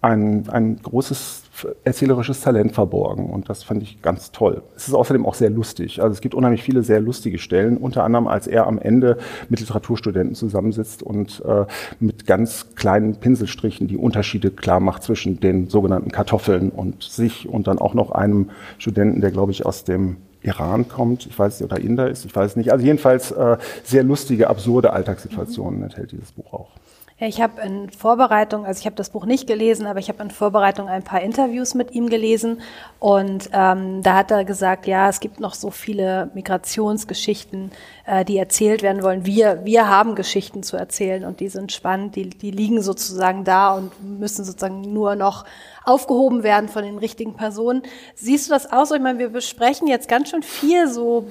[0.01, 1.43] ein, ein großes
[1.83, 4.61] erzählerisches Talent verborgen und das fand ich ganz toll.
[4.75, 6.01] Es ist außerdem auch sehr lustig.
[6.01, 9.59] Also es gibt unheimlich viele sehr lustige Stellen, unter anderem als er am Ende mit
[9.59, 11.65] Literaturstudenten zusammensitzt und äh,
[11.99, 17.67] mit ganz kleinen Pinselstrichen die Unterschiede klar macht zwischen den sogenannten Kartoffeln und sich und
[17.67, 21.71] dann auch noch einem Studenten, der glaube ich aus dem Iran kommt, ich weiß nicht,
[21.71, 22.71] oder Inder ist, ich weiß nicht.
[22.71, 25.85] Also jedenfalls äh, sehr lustige, absurde Alltagssituationen mhm.
[25.85, 26.69] enthält dieses Buch auch.
[27.23, 30.31] Ich habe in Vorbereitung, also ich habe das Buch nicht gelesen, aber ich habe in
[30.31, 32.61] Vorbereitung ein paar Interviews mit ihm gelesen
[32.97, 37.69] und ähm, da hat er gesagt, ja, es gibt noch so viele Migrationsgeschichten,
[38.07, 39.23] äh, die erzählt werden wollen.
[39.23, 43.75] Wir, wir haben Geschichten zu erzählen und die sind spannend, die, die liegen sozusagen da
[43.75, 45.45] und müssen sozusagen nur noch
[45.83, 47.83] aufgehoben werden von den richtigen Personen.
[48.15, 48.89] Siehst du das aus?
[48.89, 51.27] Ich meine, wir besprechen jetzt ganz schön viel so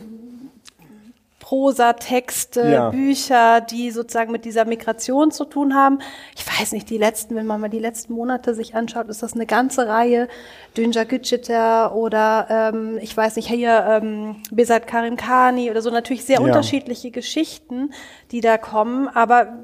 [1.50, 2.90] Prosa-Texte, ja.
[2.90, 5.98] Bücher, die sozusagen mit dieser Migration zu tun haben.
[6.36, 9.32] Ich weiß nicht, die letzten, wenn man mal die letzten Monate sich anschaut, ist das
[9.32, 10.28] eine ganze Reihe.
[10.76, 15.90] Dünja Gütschiter oder ähm, ich weiß nicht, hier ähm, Besat Karim Khani oder so.
[15.90, 16.46] Natürlich sehr ja.
[16.46, 17.92] unterschiedliche Geschichten,
[18.30, 19.08] die da kommen.
[19.08, 19.58] Aber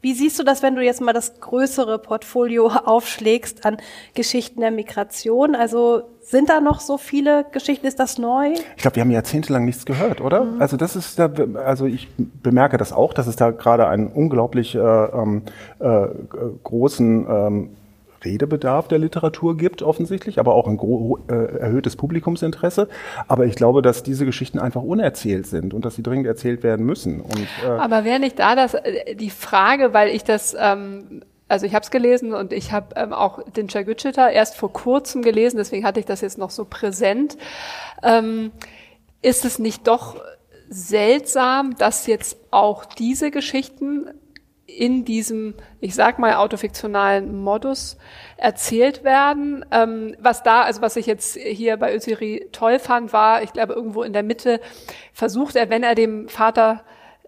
[0.00, 3.76] wie siehst du das, wenn du jetzt mal das größere Portfolio aufschlägst an
[4.14, 5.54] Geschichten der Migration?
[5.54, 7.86] Also sind da noch so viele Geschichten?
[7.86, 8.52] Ist das neu?
[8.76, 10.44] Ich glaube, wir haben jahrzehntelang nichts gehört, oder?
[10.44, 10.60] Mhm.
[10.60, 11.30] Also das ist da,
[11.64, 15.42] also ich bemerke das auch, dass es da gerade einen unglaublich äh, ähm,
[15.78, 16.06] äh,
[16.62, 17.70] großen ähm,
[18.24, 20.78] Redebedarf der Literatur gibt, offensichtlich, aber auch ein
[21.28, 22.88] äh, erhöhtes Publikumsinteresse.
[23.28, 26.86] Aber ich glaube, dass diese Geschichten einfach unerzählt sind und dass sie dringend erzählt werden
[26.86, 27.20] müssen.
[27.20, 31.66] Und, äh aber wäre nicht da das, äh, die Frage, weil ich das ähm, also
[31.66, 35.58] ich habe es gelesen und ich habe ähm, auch den Chagütschita erst vor kurzem gelesen,
[35.58, 37.36] deswegen hatte ich das jetzt noch so präsent.
[38.02, 38.50] Ähm,
[39.22, 40.16] ist es nicht doch
[40.68, 44.08] seltsam, dass jetzt auch diese Geschichten
[44.78, 47.96] in diesem, ich sag mal, autofiktionalen Modus
[48.36, 49.64] erzählt werden.
[49.70, 53.74] Ähm, was da, also was ich jetzt hier bei Öziri toll fand, war, ich glaube,
[53.74, 54.60] irgendwo in der Mitte
[55.12, 56.84] versucht er, wenn er dem Vater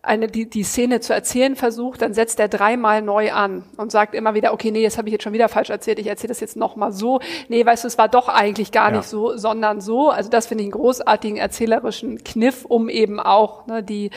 [0.06, 4.14] eine, die, die Szene zu erzählen versucht, dann setzt er dreimal neu an und sagt
[4.14, 6.40] immer wieder, okay, nee, das habe ich jetzt schon wieder falsch erzählt, ich erzähle das
[6.40, 7.20] jetzt nochmal so.
[7.48, 8.98] Nee, weißt du, es war doch eigentlich gar ja.
[8.98, 10.10] nicht so, sondern so.
[10.10, 14.10] Also das finde ich einen großartigen erzählerischen Kniff, um eben auch ne, die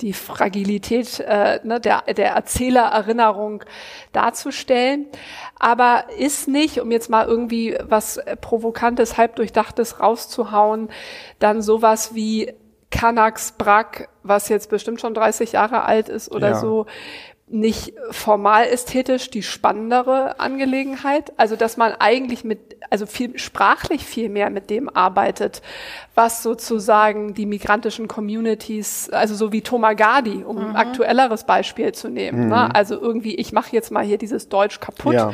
[0.00, 3.64] die Fragilität äh, ne, der, der Erzählererinnerung
[4.12, 5.06] darzustellen.
[5.58, 10.88] Aber ist nicht, um jetzt mal irgendwie was Provokantes, halbdurchdachtes rauszuhauen,
[11.38, 12.52] dann sowas wie
[12.90, 16.54] Kanaks Brack, was jetzt bestimmt schon 30 Jahre alt ist oder ja.
[16.54, 16.86] so,
[17.46, 21.32] nicht formal ästhetisch die spannendere Angelegenheit.
[21.36, 25.60] Also, dass man eigentlich mit, also viel, sprachlich viel mehr mit dem arbeitet,
[26.14, 30.70] was sozusagen die migrantischen Communities, also so wie Tomagadi, um mhm.
[30.70, 32.40] ein aktuelleres Beispiel zu nehmen.
[32.40, 32.44] Ne?
[32.44, 32.50] Mhm.
[32.50, 32.74] Ne?
[32.74, 35.14] Also irgendwie, ich mache jetzt mal hier dieses Deutsch kaputt.
[35.14, 35.32] Ja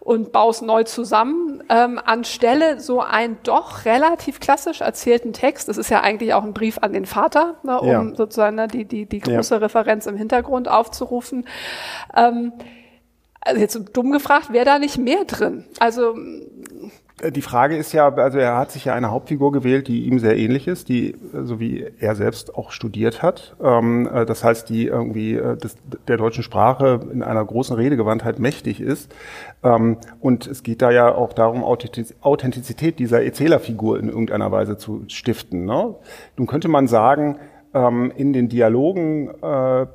[0.00, 5.90] und baust neu zusammen, ähm, anstelle so ein doch relativ klassisch erzählten Text, das ist
[5.90, 8.14] ja eigentlich auch ein Brief an den Vater, ne, um ja.
[8.14, 9.60] sozusagen ne, die, die, die große ja.
[9.60, 11.46] Referenz im Hintergrund aufzurufen.
[12.16, 12.52] Ähm,
[13.42, 15.64] also jetzt dumm gefragt, wäre da nicht mehr drin?
[15.78, 16.14] Also
[17.28, 20.36] die Frage ist ja, also er hat sich ja eine Hauptfigur gewählt, die ihm sehr
[20.36, 23.56] ähnlich ist, die, so wie er selbst auch studiert hat.
[23.62, 25.76] Ähm, äh, das heißt, die irgendwie äh, des,
[26.08, 29.14] der deutschen Sprache in einer großen Redegewandtheit mächtig ist.
[29.62, 35.04] Ähm, und es geht da ja auch darum, Authentizität dieser Erzählerfigur in irgendeiner Weise zu
[35.08, 35.64] stiften.
[35.66, 35.94] Ne?
[36.36, 37.38] Nun könnte man sagen,
[37.74, 39.86] ähm, in den Dialogen äh,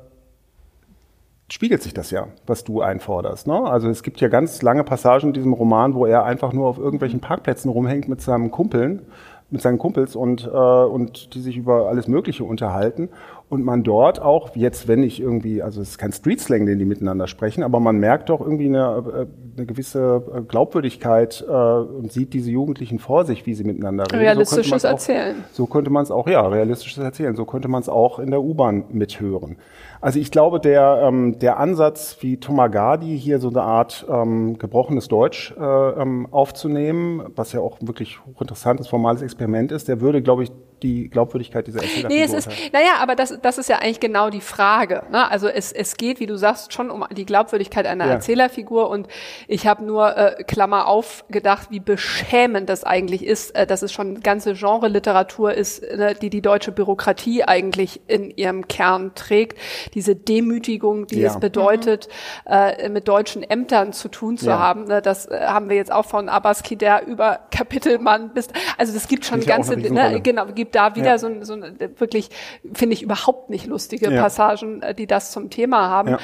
[1.50, 3.46] spiegelt sich das ja, was du einforderst.
[3.46, 3.54] Ne?
[3.54, 6.78] Also es gibt ja ganz lange Passagen in diesem Roman, wo er einfach nur auf
[6.78, 9.02] irgendwelchen Parkplätzen rumhängt mit seinem Kumpeln,
[9.50, 13.10] mit seinen Kumpels und, äh, und die sich über alles Mögliche unterhalten.
[13.48, 16.84] Und man dort auch, jetzt wenn ich irgendwie, also es ist kein Streetslang, den die
[16.84, 22.10] miteinander sprechen, aber man merkt doch irgendwie eine, äh, eine gewisse äh, Glaubwürdigkeit äh, und
[22.10, 24.18] sieht diese Jugendlichen vor sich, wie sie miteinander reden.
[24.18, 25.44] Realistisches so Erzählen.
[25.52, 27.36] So könnte man es auch, ja, realistisches Erzählen.
[27.36, 29.58] So könnte man es auch in der U-Bahn mithören.
[30.00, 35.08] Also ich glaube, der, ähm, der Ansatz, wie Tomagadi hier so eine Art ähm, gebrochenes
[35.08, 40.44] Deutsch äh, ähm, aufzunehmen, was ja auch wirklich hochinteressantes formales Experiment ist, der würde, glaube
[40.44, 42.08] ich, die Glaubwürdigkeit dieser Erzähler.
[42.08, 45.04] Nee, es ist, naja, aber das, das ist ja eigentlich genau die Frage.
[45.10, 45.30] Ne?
[45.30, 48.12] Also es, es geht, wie du sagst, schon um die Glaubwürdigkeit einer ja.
[48.12, 49.08] Erzählerfigur und
[49.48, 53.92] ich habe nur, äh, Klammer auf, gedacht, wie beschämend das eigentlich ist, äh, dass es
[53.92, 59.58] schon ganze Genre-Literatur ist, äh, die die deutsche Bürokratie eigentlich in ihrem Kern trägt.
[59.94, 61.30] Diese Demütigung, die ja.
[61.30, 62.08] es bedeutet,
[62.44, 62.52] mhm.
[62.52, 64.58] äh, mit deutschen Ämtern zu tun zu ja.
[64.58, 64.84] haben.
[64.84, 65.02] Ne?
[65.02, 69.24] Das äh, haben wir jetzt auch von Abbas Kider über Kapitelmann bis, also das gibt
[69.24, 71.18] schon ganze, ne, genau, gibt da wieder ja.
[71.18, 72.30] so, so wirklich,
[72.72, 74.10] finde ich, überhaupt nicht lustige.
[74.10, 76.16] Passagen, äh, die das zum Thema haben,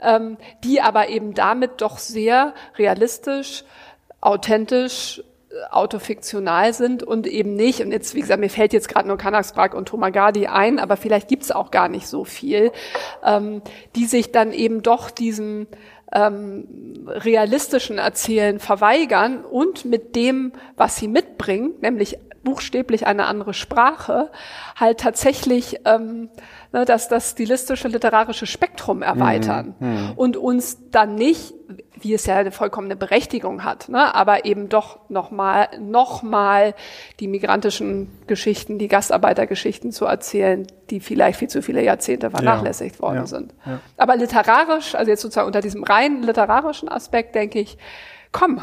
[0.00, 3.64] ähm, die aber eben damit doch sehr realistisch,
[4.20, 5.22] authentisch,
[5.70, 9.74] autofiktional sind und eben nicht, und jetzt, wie gesagt, mir fällt jetzt gerade nur Kanaksbrak
[9.74, 12.72] und Tomagadi ein, aber vielleicht gibt's auch gar nicht so viel,
[13.24, 13.62] ähm,
[13.96, 15.66] die sich dann eben doch diesem
[16.12, 16.66] ähm,
[17.06, 24.30] realistischen Erzählen verweigern und mit dem, was sie mitbringen, nämlich buchstäblich eine andere Sprache,
[24.76, 26.28] halt tatsächlich ähm,
[26.74, 29.88] ne, dass das stilistische literarische Spektrum erweitern mhm.
[29.88, 30.12] Mhm.
[30.16, 31.54] und uns dann nicht,
[31.98, 36.74] wie es ja eine vollkommene Berechtigung hat, ne, aber eben doch nochmal noch mal
[37.20, 43.02] die migrantischen Geschichten, die Gastarbeitergeschichten zu erzählen, die vielleicht viel zu viele Jahrzehnte vernachlässigt ja.
[43.02, 43.26] worden ja.
[43.26, 43.54] sind.
[43.64, 43.80] Ja.
[43.96, 47.78] Aber literarisch, also jetzt sozusagen unter diesem rein literarischen Aspekt, denke ich,
[48.32, 48.60] komm,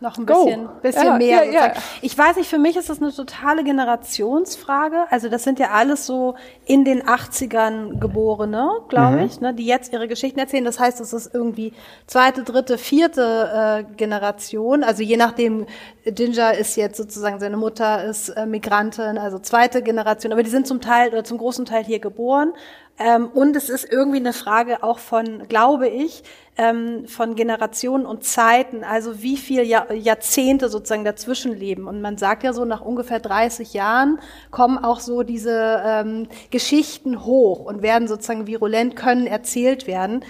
[0.00, 1.44] noch ein bisschen, bisschen ja, mehr.
[1.44, 1.72] Ja, ja.
[2.02, 5.06] Ich weiß nicht, für mich ist das eine totale Generationsfrage.
[5.10, 9.22] Also das sind ja alles so in den 80ern Geborene, glaube mhm.
[9.24, 10.64] ich, ne, die jetzt ihre Geschichten erzählen.
[10.64, 11.72] Das heißt, es ist irgendwie
[12.06, 14.84] zweite, dritte, vierte äh, Generation.
[14.84, 15.66] Also je nachdem,
[16.04, 20.32] Ginger ist jetzt sozusagen, seine Mutter ist äh, Migrantin, also zweite Generation.
[20.32, 22.52] Aber die sind zum Teil oder zum großen Teil hier geboren.
[22.98, 26.24] Ähm, und es ist irgendwie eine Frage auch von, glaube ich,
[26.56, 31.86] ähm, von Generationen und Zeiten, also wie viel Jahr, Jahrzehnte sozusagen dazwischen leben.
[31.86, 34.18] Und man sagt ja so, nach ungefähr 30 Jahren
[34.50, 40.24] kommen auch so diese ähm, Geschichten hoch und werden sozusagen virulent, können erzählt werden.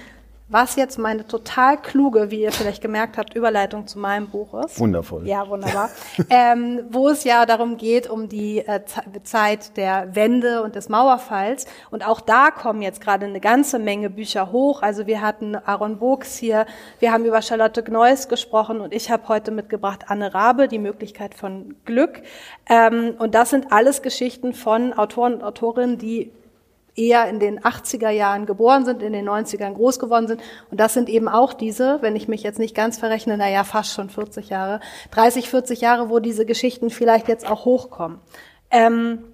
[0.50, 4.80] Was jetzt meine total kluge, wie ihr vielleicht gemerkt habt, Überleitung zu meinem Buch ist.
[4.80, 5.26] Wundervoll.
[5.28, 5.90] Ja, wunderbar.
[6.30, 8.80] ähm, wo es ja darum geht, um die äh,
[9.24, 11.66] Zeit der Wende und des Mauerfalls.
[11.90, 14.80] Und auch da kommen jetzt gerade eine ganze Menge Bücher hoch.
[14.80, 16.64] Also wir hatten Aaron Burks hier,
[16.98, 21.34] wir haben über Charlotte Gneuss gesprochen und ich habe heute mitgebracht Anne Rabe, die Möglichkeit
[21.34, 22.22] von Glück.
[22.70, 26.32] Ähm, und das sind alles Geschichten von Autoren und Autorinnen, die
[26.98, 30.42] eher in den 80er Jahren geboren sind, in den 90ern groß geworden sind.
[30.70, 33.92] Und das sind eben auch diese, wenn ich mich jetzt nicht ganz verrechne, naja, fast
[33.92, 34.80] schon 40 Jahre,
[35.12, 38.18] 30, 40 Jahre, wo diese Geschichten vielleicht jetzt auch hochkommen.
[38.70, 39.24] Ähm,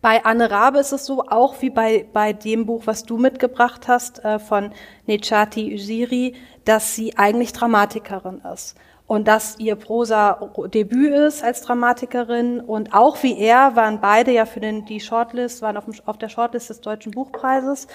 [0.00, 3.88] bei Anne Rabe ist es so, auch wie bei, bei dem Buch, was du mitgebracht
[3.88, 4.72] hast, äh, von
[5.06, 8.76] Nechati Usiri, dass sie eigentlich Dramatikerin ist
[9.12, 14.60] und dass ihr Prosa-Debüt ist als Dramatikerin und auch wie er waren beide ja für
[14.60, 17.88] den, die Shortlist, waren auf, dem, auf der Shortlist des Deutschen Buchpreises.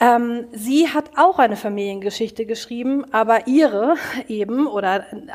[0.00, 3.94] Ähm, sie hat auch eine Familiengeschichte geschrieben, aber ihre
[4.26, 5.26] eben, oder äh,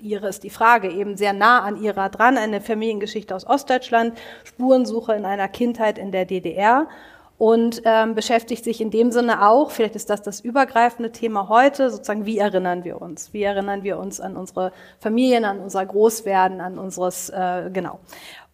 [0.00, 5.14] ihre ist die Frage, eben sehr nah an ihrer dran, eine Familiengeschichte aus Ostdeutschland, Spurensuche
[5.14, 6.86] in einer Kindheit in der DDR
[7.40, 11.90] und ähm, beschäftigt sich in dem Sinne auch, vielleicht ist das das übergreifende Thema heute,
[11.90, 13.32] sozusagen, wie erinnern wir uns?
[13.32, 18.00] Wie erinnern wir uns an unsere Familien, an unser Großwerden, an unseres, äh, genau.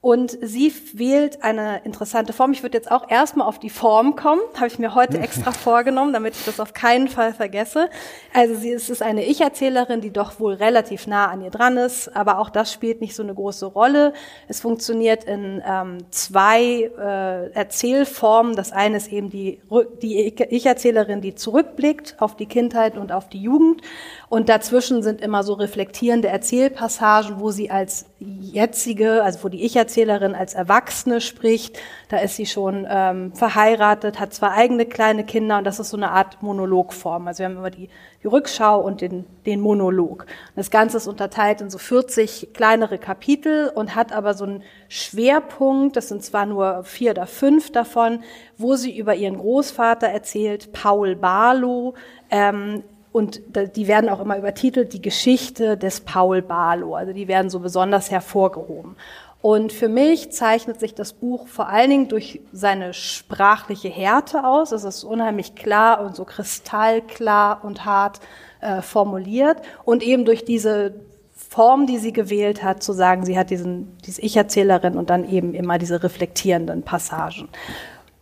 [0.07, 2.53] Und sie wählt eine interessante Form.
[2.53, 4.41] Ich würde jetzt auch erstmal auf die Form kommen.
[4.55, 7.91] Habe ich mir heute extra vorgenommen, damit ich das auf keinen Fall vergesse.
[8.33, 12.15] Also sie ist, ist eine Ich-Erzählerin, die doch wohl relativ nah an ihr dran ist,
[12.15, 14.13] aber auch das spielt nicht so eine große Rolle.
[14.47, 18.55] Es funktioniert in ähm, zwei äh, Erzählformen.
[18.55, 19.61] Das eine ist eben die,
[20.03, 23.83] die Ich-Erzählerin, die zurückblickt auf die Kindheit und auf die Jugend.
[24.29, 29.96] Und dazwischen sind immer so reflektierende Erzählpassagen, wo sie als jetzige, also wo die Ich-Erzählerin
[30.05, 31.79] als Erwachsene spricht.
[32.09, 35.97] Da ist sie schon ähm, verheiratet, hat zwei eigene kleine Kinder und das ist so
[35.97, 37.27] eine Art Monologform.
[37.27, 37.89] Also wir haben immer die,
[38.23, 40.27] die Rückschau und den, den Monolog.
[40.55, 45.97] Das Ganze ist unterteilt in so 40 kleinere Kapitel und hat aber so einen Schwerpunkt,
[45.97, 48.21] das sind zwar nur vier oder fünf davon,
[48.59, 51.95] wo sie über ihren Großvater erzählt, Paul Barlow,
[52.31, 52.83] ähm,
[53.17, 53.41] und
[53.77, 56.95] die werden auch immer übertitelt, die Geschichte des Paul Barlow.
[56.95, 58.95] Also die werden so besonders hervorgehoben.
[59.43, 64.73] Und für mich zeichnet sich das Buch vor allen Dingen durch seine sprachliche Härte aus.
[64.73, 68.21] Es ist unheimlich klar und so kristallklar und hart
[68.61, 69.59] äh, formuliert.
[69.85, 70.95] Und eben durch diese
[71.35, 75.55] Form, die sie gewählt hat, zu sagen, sie hat diesen, diese Ich-Erzählerin und dann eben
[75.55, 77.49] immer diese reflektierenden Passagen.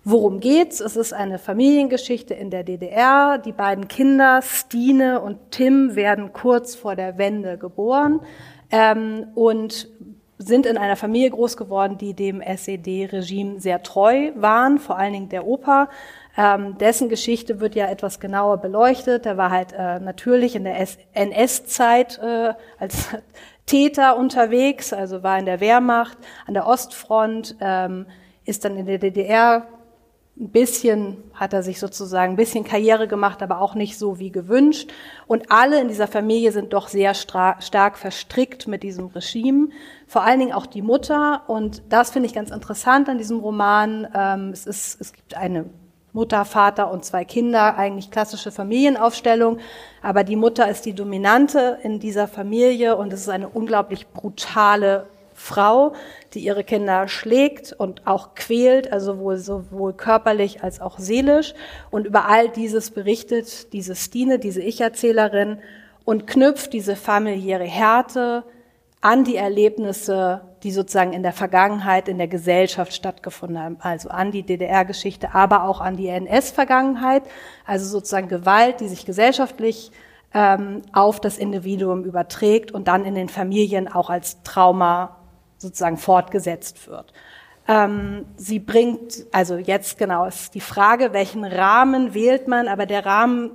[0.06, 0.80] Worum geht's?
[0.80, 3.38] Es ist eine Familiengeschichte in der DDR.
[3.38, 8.20] Die beiden Kinder, Stine und Tim, werden kurz vor der Wende geboren
[8.70, 9.88] ähm, und
[10.44, 15.28] sind in einer Familie groß geworden, die dem SED-Regime sehr treu waren, vor allen Dingen
[15.28, 15.88] der Opa.
[16.36, 19.24] Ähm, dessen Geschichte wird ja etwas genauer beleuchtet.
[19.24, 20.76] Der war halt äh, natürlich in der
[21.12, 23.08] NS-Zeit äh, als
[23.66, 28.06] Täter unterwegs, also war in der Wehrmacht, an der Ostfront, ähm,
[28.44, 29.66] ist dann in der DDR
[30.36, 34.32] ein bisschen hat er sich sozusagen ein bisschen Karriere gemacht, aber auch nicht so wie
[34.32, 34.92] gewünscht.
[35.28, 39.68] Und alle in dieser Familie sind doch sehr stark verstrickt mit diesem Regime.
[40.08, 41.42] Vor allen Dingen auch die Mutter.
[41.46, 44.08] Und das finde ich ganz interessant an diesem Roman.
[44.12, 45.66] Ähm, es, ist, es gibt eine
[46.12, 49.58] Mutter, Vater und zwei Kinder, eigentlich klassische Familienaufstellung.
[50.02, 55.06] Aber die Mutter ist die Dominante in dieser Familie und es ist eine unglaublich brutale
[55.34, 55.94] Frau,
[56.34, 61.54] die ihre Kinder schlägt und auch quält, also wohl sowohl körperlich als auch seelisch.
[61.90, 65.58] Und über all dieses berichtet diese Stine, diese Ich-Erzählerin,
[66.04, 68.44] und knüpft diese familiäre Härte
[69.00, 74.30] an die Erlebnisse, die sozusagen in der Vergangenheit in der Gesellschaft stattgefunden haben, also an
[74.30, 77.22] die DDR-Geschichte, aber auch an die NS-Vergangenheit,
[77.66, 79.92] also sozusagen Gewalt, die sich gesellschaftlich
[80.32, 85.16] ähm, auf das Individuum überträgt und dann in den Familien auch als Trauma
[85.64, 87.12] sozusagen fortgesetzt wird.
[87.66, 93.06] Ähm, sie bringt, also jetzt genau ist die Frage, welchen Rahmen wählt man, aber der
[93.06, 93.52] Rahmen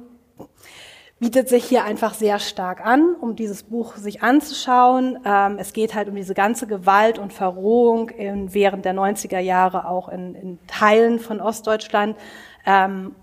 [1.20, 5.20] bietet sich hier einfach sehr stark an, um dieses Buch sich anzuschauen.
[5.26, 9.88] Ähm, es geht halt um diese ganze Gewalt und Verrohung in, während der 90er Jahre
[9.88, 12.18] auch in, in Teilen von Ostdeutschland.
[12.66, 13.16] Ähm,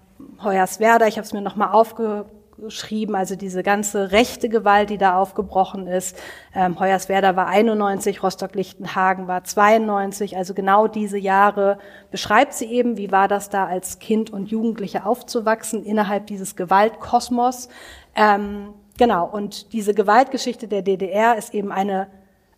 [0.43, 2.27] Hoyerswerda, ich habe es mir nochmal aufge,
[2.59, 6.17] geschrieben, also diese ganze rechte Gewalt, die da aufgebrochen ist.
[6.55, 11.79] Ähm, Hoyerswerda war 91, Rostock-Lichtenhagen war 92, also genau diese Jahre
[12.11, 17.69] beschreibt sie eben, wie war das da als Kind und Jugendliche aufzuwachsen innerhalb dieses Gewaltkosmos.
[18.15, 22.09] Ähm, genau, und diese Gewaltgeschichte der DDR ist eben eine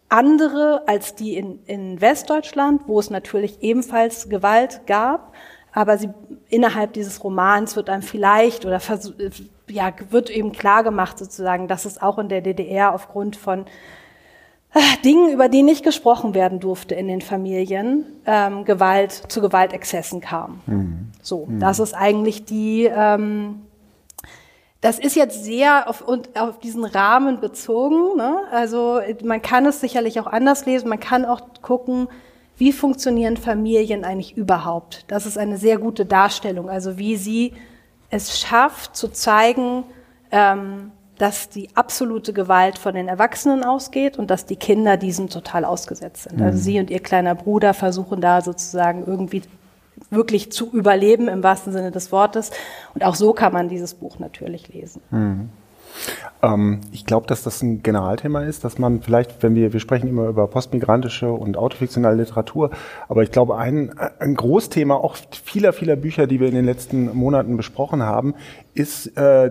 [0.08, 5.34] andere als die in, in Westdeutschland, wo es natürlich ebenfalls Gewalt gab
[5.72, 6.10] aber sie
[6.48, 8.80] innerhalb dieses Romans wird einem vielleicht oder
[9.70, 13.66] ja, wird eben klar gemacht sozusagen, dass es auch in der DDR aufgrund von
[14.74, 20.20] äh, Dingen, über die nicht gesprochen werden durfte in den Familien, ähm, Gewalt zu Gewaltexzessen
[20.20, 20.60] kam.
[20.66, 21.08] Mhm.
[21.22, 21.60] So, mhm.
[21.60, 22.84] das ist eigentlich die.
[22.84, 23.62] Ähm,
[24.80, 28.16] das ist jetzt sehr auf, und auf diesen Rahmen bezogen.
[28.16, 28.38] Ne?
[28.52, 30.88] Also man kann es sicherlich auch anders lesen.
[30.88, 32.06] Man kann auch gucken,
[32.56, 35.04] wie funktionieren Familien eigentlich überhaupt.
[35.08, 36.70] Das ist eine sehr gute Darstellung.
[36.70, 37.54] Also wie sie
[38.10, 39.84] es schafft zu zeigen,
[40.30, 45.64] ähm, dass die absolute Gewalt von den Erwachsenen ausgeht und dass die Kinder diesem total
[45.64, 46.34] ausgesetzt sind.
[46.34, 46.46] Also mhm.
[46.46, 49.42] Also sie und ihr kleiner Bruder versuchen da sozusagen irgendwie
[50.10, 52.50] wirklich zu überleben im wahrsten Sinne des Wortes.
[52.94, 55.02] Und auch so kann man dieses Buch natürlich lesen.
[55.10, 55.48] Mhm.
[56.42, 60.08] Ähm, ich glaube, dass das ein Generalthema ist, dass man vielleicht, wenn wir, wir sprechen
[60.08, 62.70] immer über postmigrantische und autofiktionale Literatur,
[63.08, 67.16] aber ich glaube, ein, ein Großthema auch vieler, vieler Bücher, die wir in den letzten
[67.16, 68.34] Monaten besprochen haben,
[68.74, 69.50] ist äh,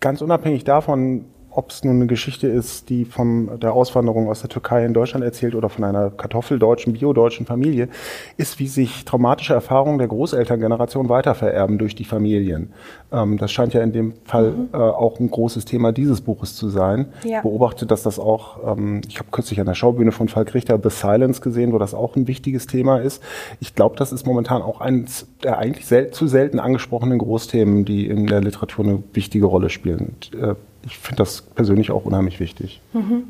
[0.00, 1.26] ganz unabhängig davon,
[1.58, 5.24] ob es nun eine Geschichte ist, die von der Auswanderung aus der Türkei in Deutschland
[5.24, 7.88] erzählt oder von einer kartoffeldeutschen, biodeutschen Familie,
[8.36, 12.72] ist, wie sich traumatische Erfahrungen der Großelterngeneration weitervererben durch die Familien.
[13.10, 14.68] Ähm, das scheint ja in dem Fall mhm.
[14.72, 17.06] äh, auch ein großes Thema dieses Buches zu sein.
[17.24, 17.38] Ja.
[17.38, 20.78] Ich beobachte, dass das auch, ähm, ich habe kürzlich an der Schaubühne von Falk Richter
[20.80, 23.20] The Silence gesehen, wo das auch ein wichtiges Thema ist.
[23.58, 28.06] Ich glaube, das ist momentan auch eines der eigentlich sel zu selten angesprochenen Großthemen, die
[28.06, 30.14] in der Literatur eine wichtige Rolle spielen.
[30.14, 32.80] Und, äh, ich finde das persönlich auch unheimlich wichtig.
[32.92, 33.24] Mhm.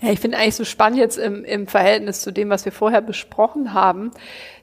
[0.00, 3.00] Ja, ich finde eigentlich so spannend jetzt im, im Verhältnis zu dem, was wir vorher
[3.00, 4.10] besprochen haben.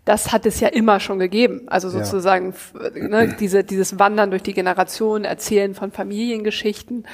[0.03, 1.64] Das hat es ja immer schon gegeben.
[1.68, 2.53] Also sozusagen
[2.95, 3.08] ja.
[3.08, 7.08] ne, diese, dieses Wandern durch die Generationen, Erzählen von Familiengeschichten.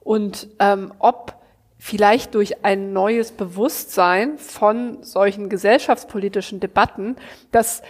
[0.00, 1.34] Und ähm, ob
[1.78, 7.16] vielleicht durch ein neues Bewusstsein von solchen gesellschaftspolitischen Debatten,
[7.50, 7.82] dass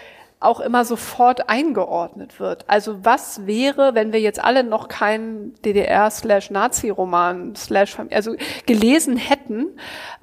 [0.44, 2.64] auch immer sofort eingeordnet wird.
[2.68, 8.34] Also was wäre, wenn wir jetzt alle noch keinen DDR-Slash-Nazi-Roman slash also
[8.66, 9.68] gelesen hätten,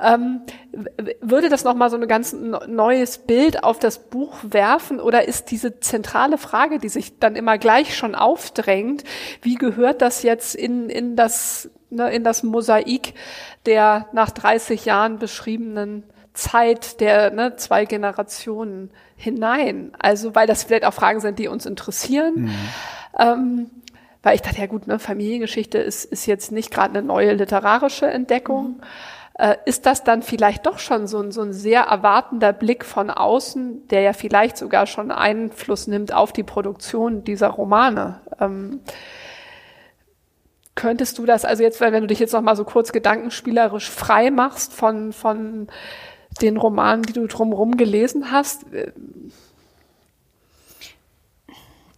[0.02, 0.42] ähm,
[1.22, 5.80] würde das nochmal so ein ganz neues Bild auf das Buch werfen oder ist diese
[5.80, 9.04] zentrale Frage, die sich dann immer gleich schon aufdrängt,
[9.42, 13.14] wie gehört das jetzt in, in das ne, in das Mosaik
[13.66, 16.04] der nach 30 Jahren beschriebenen
[16.34, 19.92] Zeit der ne, zwei Generationen hinein.
[20.00, 22.34] Also weil das vielleicht auch Fragen sind, die uns interessieren.
[22.36, 22.56] Mhm.
[23.20, 23.72] Ähm,
[24.24, 28.08] weil ich dachte, ja gut, ne, Familiengeschichte ist, ist jetzt nicht gerade eine neue literarische
[28.08, 28.78] Entdeckung.
[28.78, 28.84] Mhm.
[29.34, 33.10] Äh, ist das dann vielleicht doch schon so ein, so ein sehr erwartender Blick von
[33.10, 38.22] außen, der ja vielleicht sogar schon Einfluss nimmt auf die Produktion dieser Romane?
[38.40, 38.82] Ähm,
[40.76, 44.32] könntest du das, also jetzt, wenn du dich jetzt noch mal so kurz gedankenspielerisch frei
[44.32, 45.68] machst von, von
[46.42, 48.66] den Romanen, die du drumherum gelesen hast?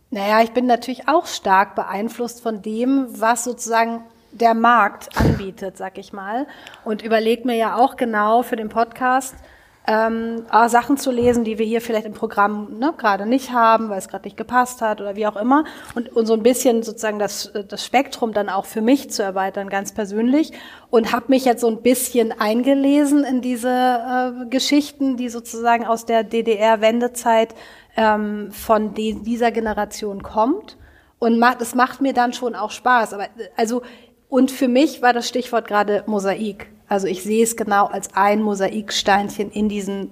[0.10, 5.98] Naja, ich bin natürlich auch stark beeinflusst von dem, was sozusagen der Markt anbietet, sag
[5.98, 6.48] ich mal.
[6.84, 9.36] Und überlege mir ja auch genau für den Podcast,
[9.88, 13.98] ähm, Sachen zu lesen, die wir hier vielleicht im Programm ne, gerade nicht haben, weil
[13.98, 15.64] es gerade nicht gepasst hat oder wie auch immer.
[15.96, 19.70] Und, und so ein bisschen sozusagen das, das Spektrum dann auch für mich zu erweitern,
[19.70, 20.52] ganz persönlich.
[20.92, 26.06] Und habe mich jetzt so ein bisschen eingelesen in diese äh, Geschichten, die sozusagen aus
[26.06, 27.56] der DDR-Wendezeit
[27.98, 30.78] ähm, von die, dieser Generation kommt.
[31.18, 33.14] Und macht, es macht mir dann schon auch Spaß.
[33.14, 33.82] Aber also
[34.32, 36.70] und für mich war das Stichwort gerade Mosaik.
[36.92, 40.12] Also ich sehe es genau als ein Mosaiksteinchen in diesen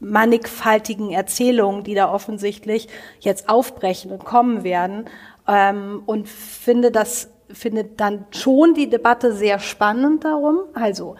[0.00, 2.88] mannigfaltigen Erzählungen, die da offensichtlich
[3.20, 5.06] jetzt aufbrechen und kommen werden.
[5.48, 10.58] Ähm, und finde das, finde dann schon die Debatte sehr spannend darum.
[10.74, 11.16] Also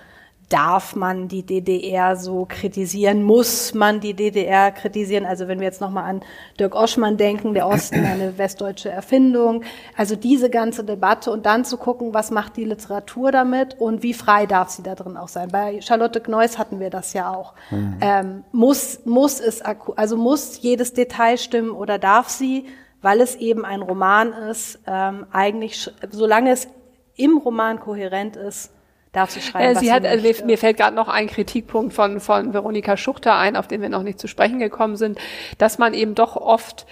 [0.51, 3.23] darf man die DDR so kritisieren?
[3.23, 5.25] Muss man die DDR kritisieren?
[5.25, 6.23] Also wenn wir jetzt nochmal an
[6.59, 9.63] Dirk Oschmann denken, der Osten eine westdeutsche Erfindung.
[9.97, 14.13] Also diese ganze Debatte und dann zu gucken, was macht die Literatur damit und wie
[14.13, 15.49] frei darf sie da drin auch sein.
[15.51, 17.55] Bei Charlotte Gneuss hatten wir das ja auch.
[17.71, 17.97] Mhm.
[18.01, 22.67] Ähm, muss, muss es, also muss jedes Detail stimmen oder darf sie,
[23.03, 26.69] weil es eben ein Roman ist, ähm, eigentlich, solange es
[27.17, 28.73] im Roman kohärent ist,
[29.13, 29.77] darf sie schreiben.
[29.77, 33.37] Äh, sie hat, also mir, mir fällt gerade noch ein Kritikpunkt von, von Veronika Schuchter
[33.37, 35.19] ein, auf den wir noch nicht zu sprechen gekommen sind,
[35.59, 36.87] dass man eben doch oft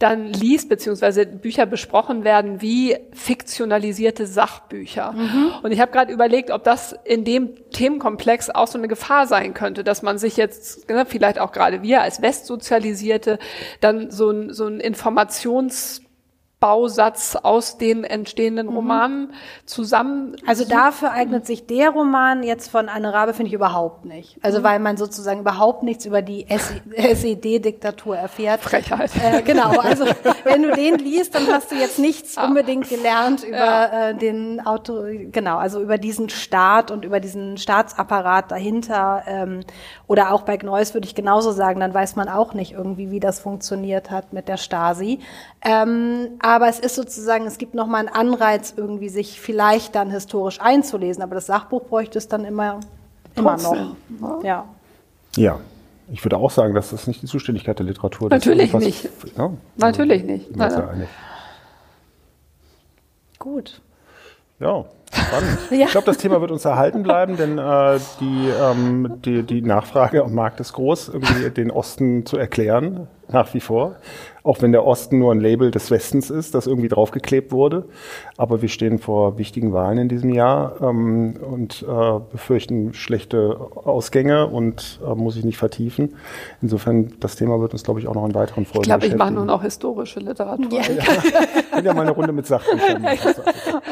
[0.00, 5.12] dann liest, beziehungsweise Bücher besprochen werden wie fiktionalisierte Sachbücher.
[5.12, 5.52] Mhm.
[5.62, 9.54] Und ich habe gerade überlegt, ob das in dem Themenkomplex auch so eine Gefahr sein
[9.54, 13.38] könnte, dass man sich jetzt, ne, vielleicht auch gerade wir als Westsozialisierte,
[13.80, 16.03] dann so ein, so ein Informations
[16.64, 18.76] Bausatz aus den entstehenden mhm.
[18.76, 19.32] Romanen
[19.66, 20.34] zusammen.
[20.46, 24.38] Also dafür eignet sich der Roman jetzt von Anne Rabe, finde ich, überhaupt nicht.
[24.40, 24.64] Also mhm.
[24.64, 28.62] weil man sozusagen überhaupt nichts über die SED-Diktatur erfährt.
[28.62, 29.10] Frechheit.
[29.22, 30.06] Äh, genau, also
[30.44, 32.46] wenn du den liest, dann hast du jetzt nichts ah.
[32.46, 34.08] unbedingt gelernt über ja.
[34.08, 35.02] äh, den Auto,
[35.32, 39.22] genau, also über diesen Staat und über diesen Staatsapparat dahinter.
[39.26, 39.60] Ähm,
[40.06, 43.20] oder auch bei Gneuss würde ich genauso sagen, dann weiß man auch nicht irgendwie, wie
[43.20, 45.20] das funktioniert hat mit der Stasi.
[45.62, 50.60] Ähm, aber es ist sozusagen, es gibt nochmal einen Anreiz, irgendwie sich vielleicht dann historisch
[50.60, 51.20] einzulesen.
[51.20, 52.78] Aber das Sachbuch bräuchte es dann immer,
[53.34, 53.74] immer noch.
[53.74, 53.96] Ne?
[54.44, 54.64] Ja.
[55.34, 55.58] Ja.
[56.12, 58.32] Ich würde auch sagen, dass das nicht die Zuständigkeit der Literatur ist.
[58.32, 59.08] Natürlich nicht.
[59.36, 60.56] Ja, Natürlich nicht.
[63.40, 63.80] Gut.
[64.60, 65.58] Ja, spannend.
[65.70, 65.86] ja.
[65.86, 70.22] Ich glaube, das Thema wird uns erhalten bleiben, denn äh, die, ähm, die, die Nachfrage
[70.22, 73.96] am Markt ist groß, irgendwie den Osten zu erklären nach wie vor.
[74.44, 77.86] Auch wenn der Osten nur ein Label des Westens ist, das irgendwie draufgeklebt wurde.
[78.36, 84.46] Aber wir stehen vor wichtigen Wahlen in diesem Jahr ähm, und äh, befürchten schlechte Ausgänge
[84.46, 86.14] und äh, muss ich nicht vertiefen.
[86.60, 89.16] Insofern, das Thema wird uns, glaube ich, auch noch in weiteren Folgen Ich glaube, ich
[89.16, 90.70] mache nur noch historische Literatur.
[90.70, 90.80] Ja.
[90.80, 93.04] Ich bin ja mal eine Runde mit Sachbüchern.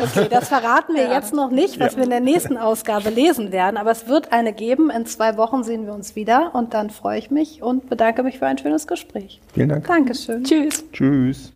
[0.03, 1.99] Okay, das verraten wir jetzt noch nicht, was Ja.
[1.99, 3.77] wir in der nächsten Ausgabe lesen werden.
[3.77, 4.91] Aber es wird eine geben.
[4.91, 6.51] In zwei Wochen sehen wir uns wieder.
[6.55, 9.41] Und dann freue ich mich und bedanke mich für ein schönes Gespräch.
[9.55, 9.87] Vielen Dank.
[9.87, 10.42] Dankeschön.
[10.45, 10.85] Tschüss.
[10.93, 11.51] Tschüss.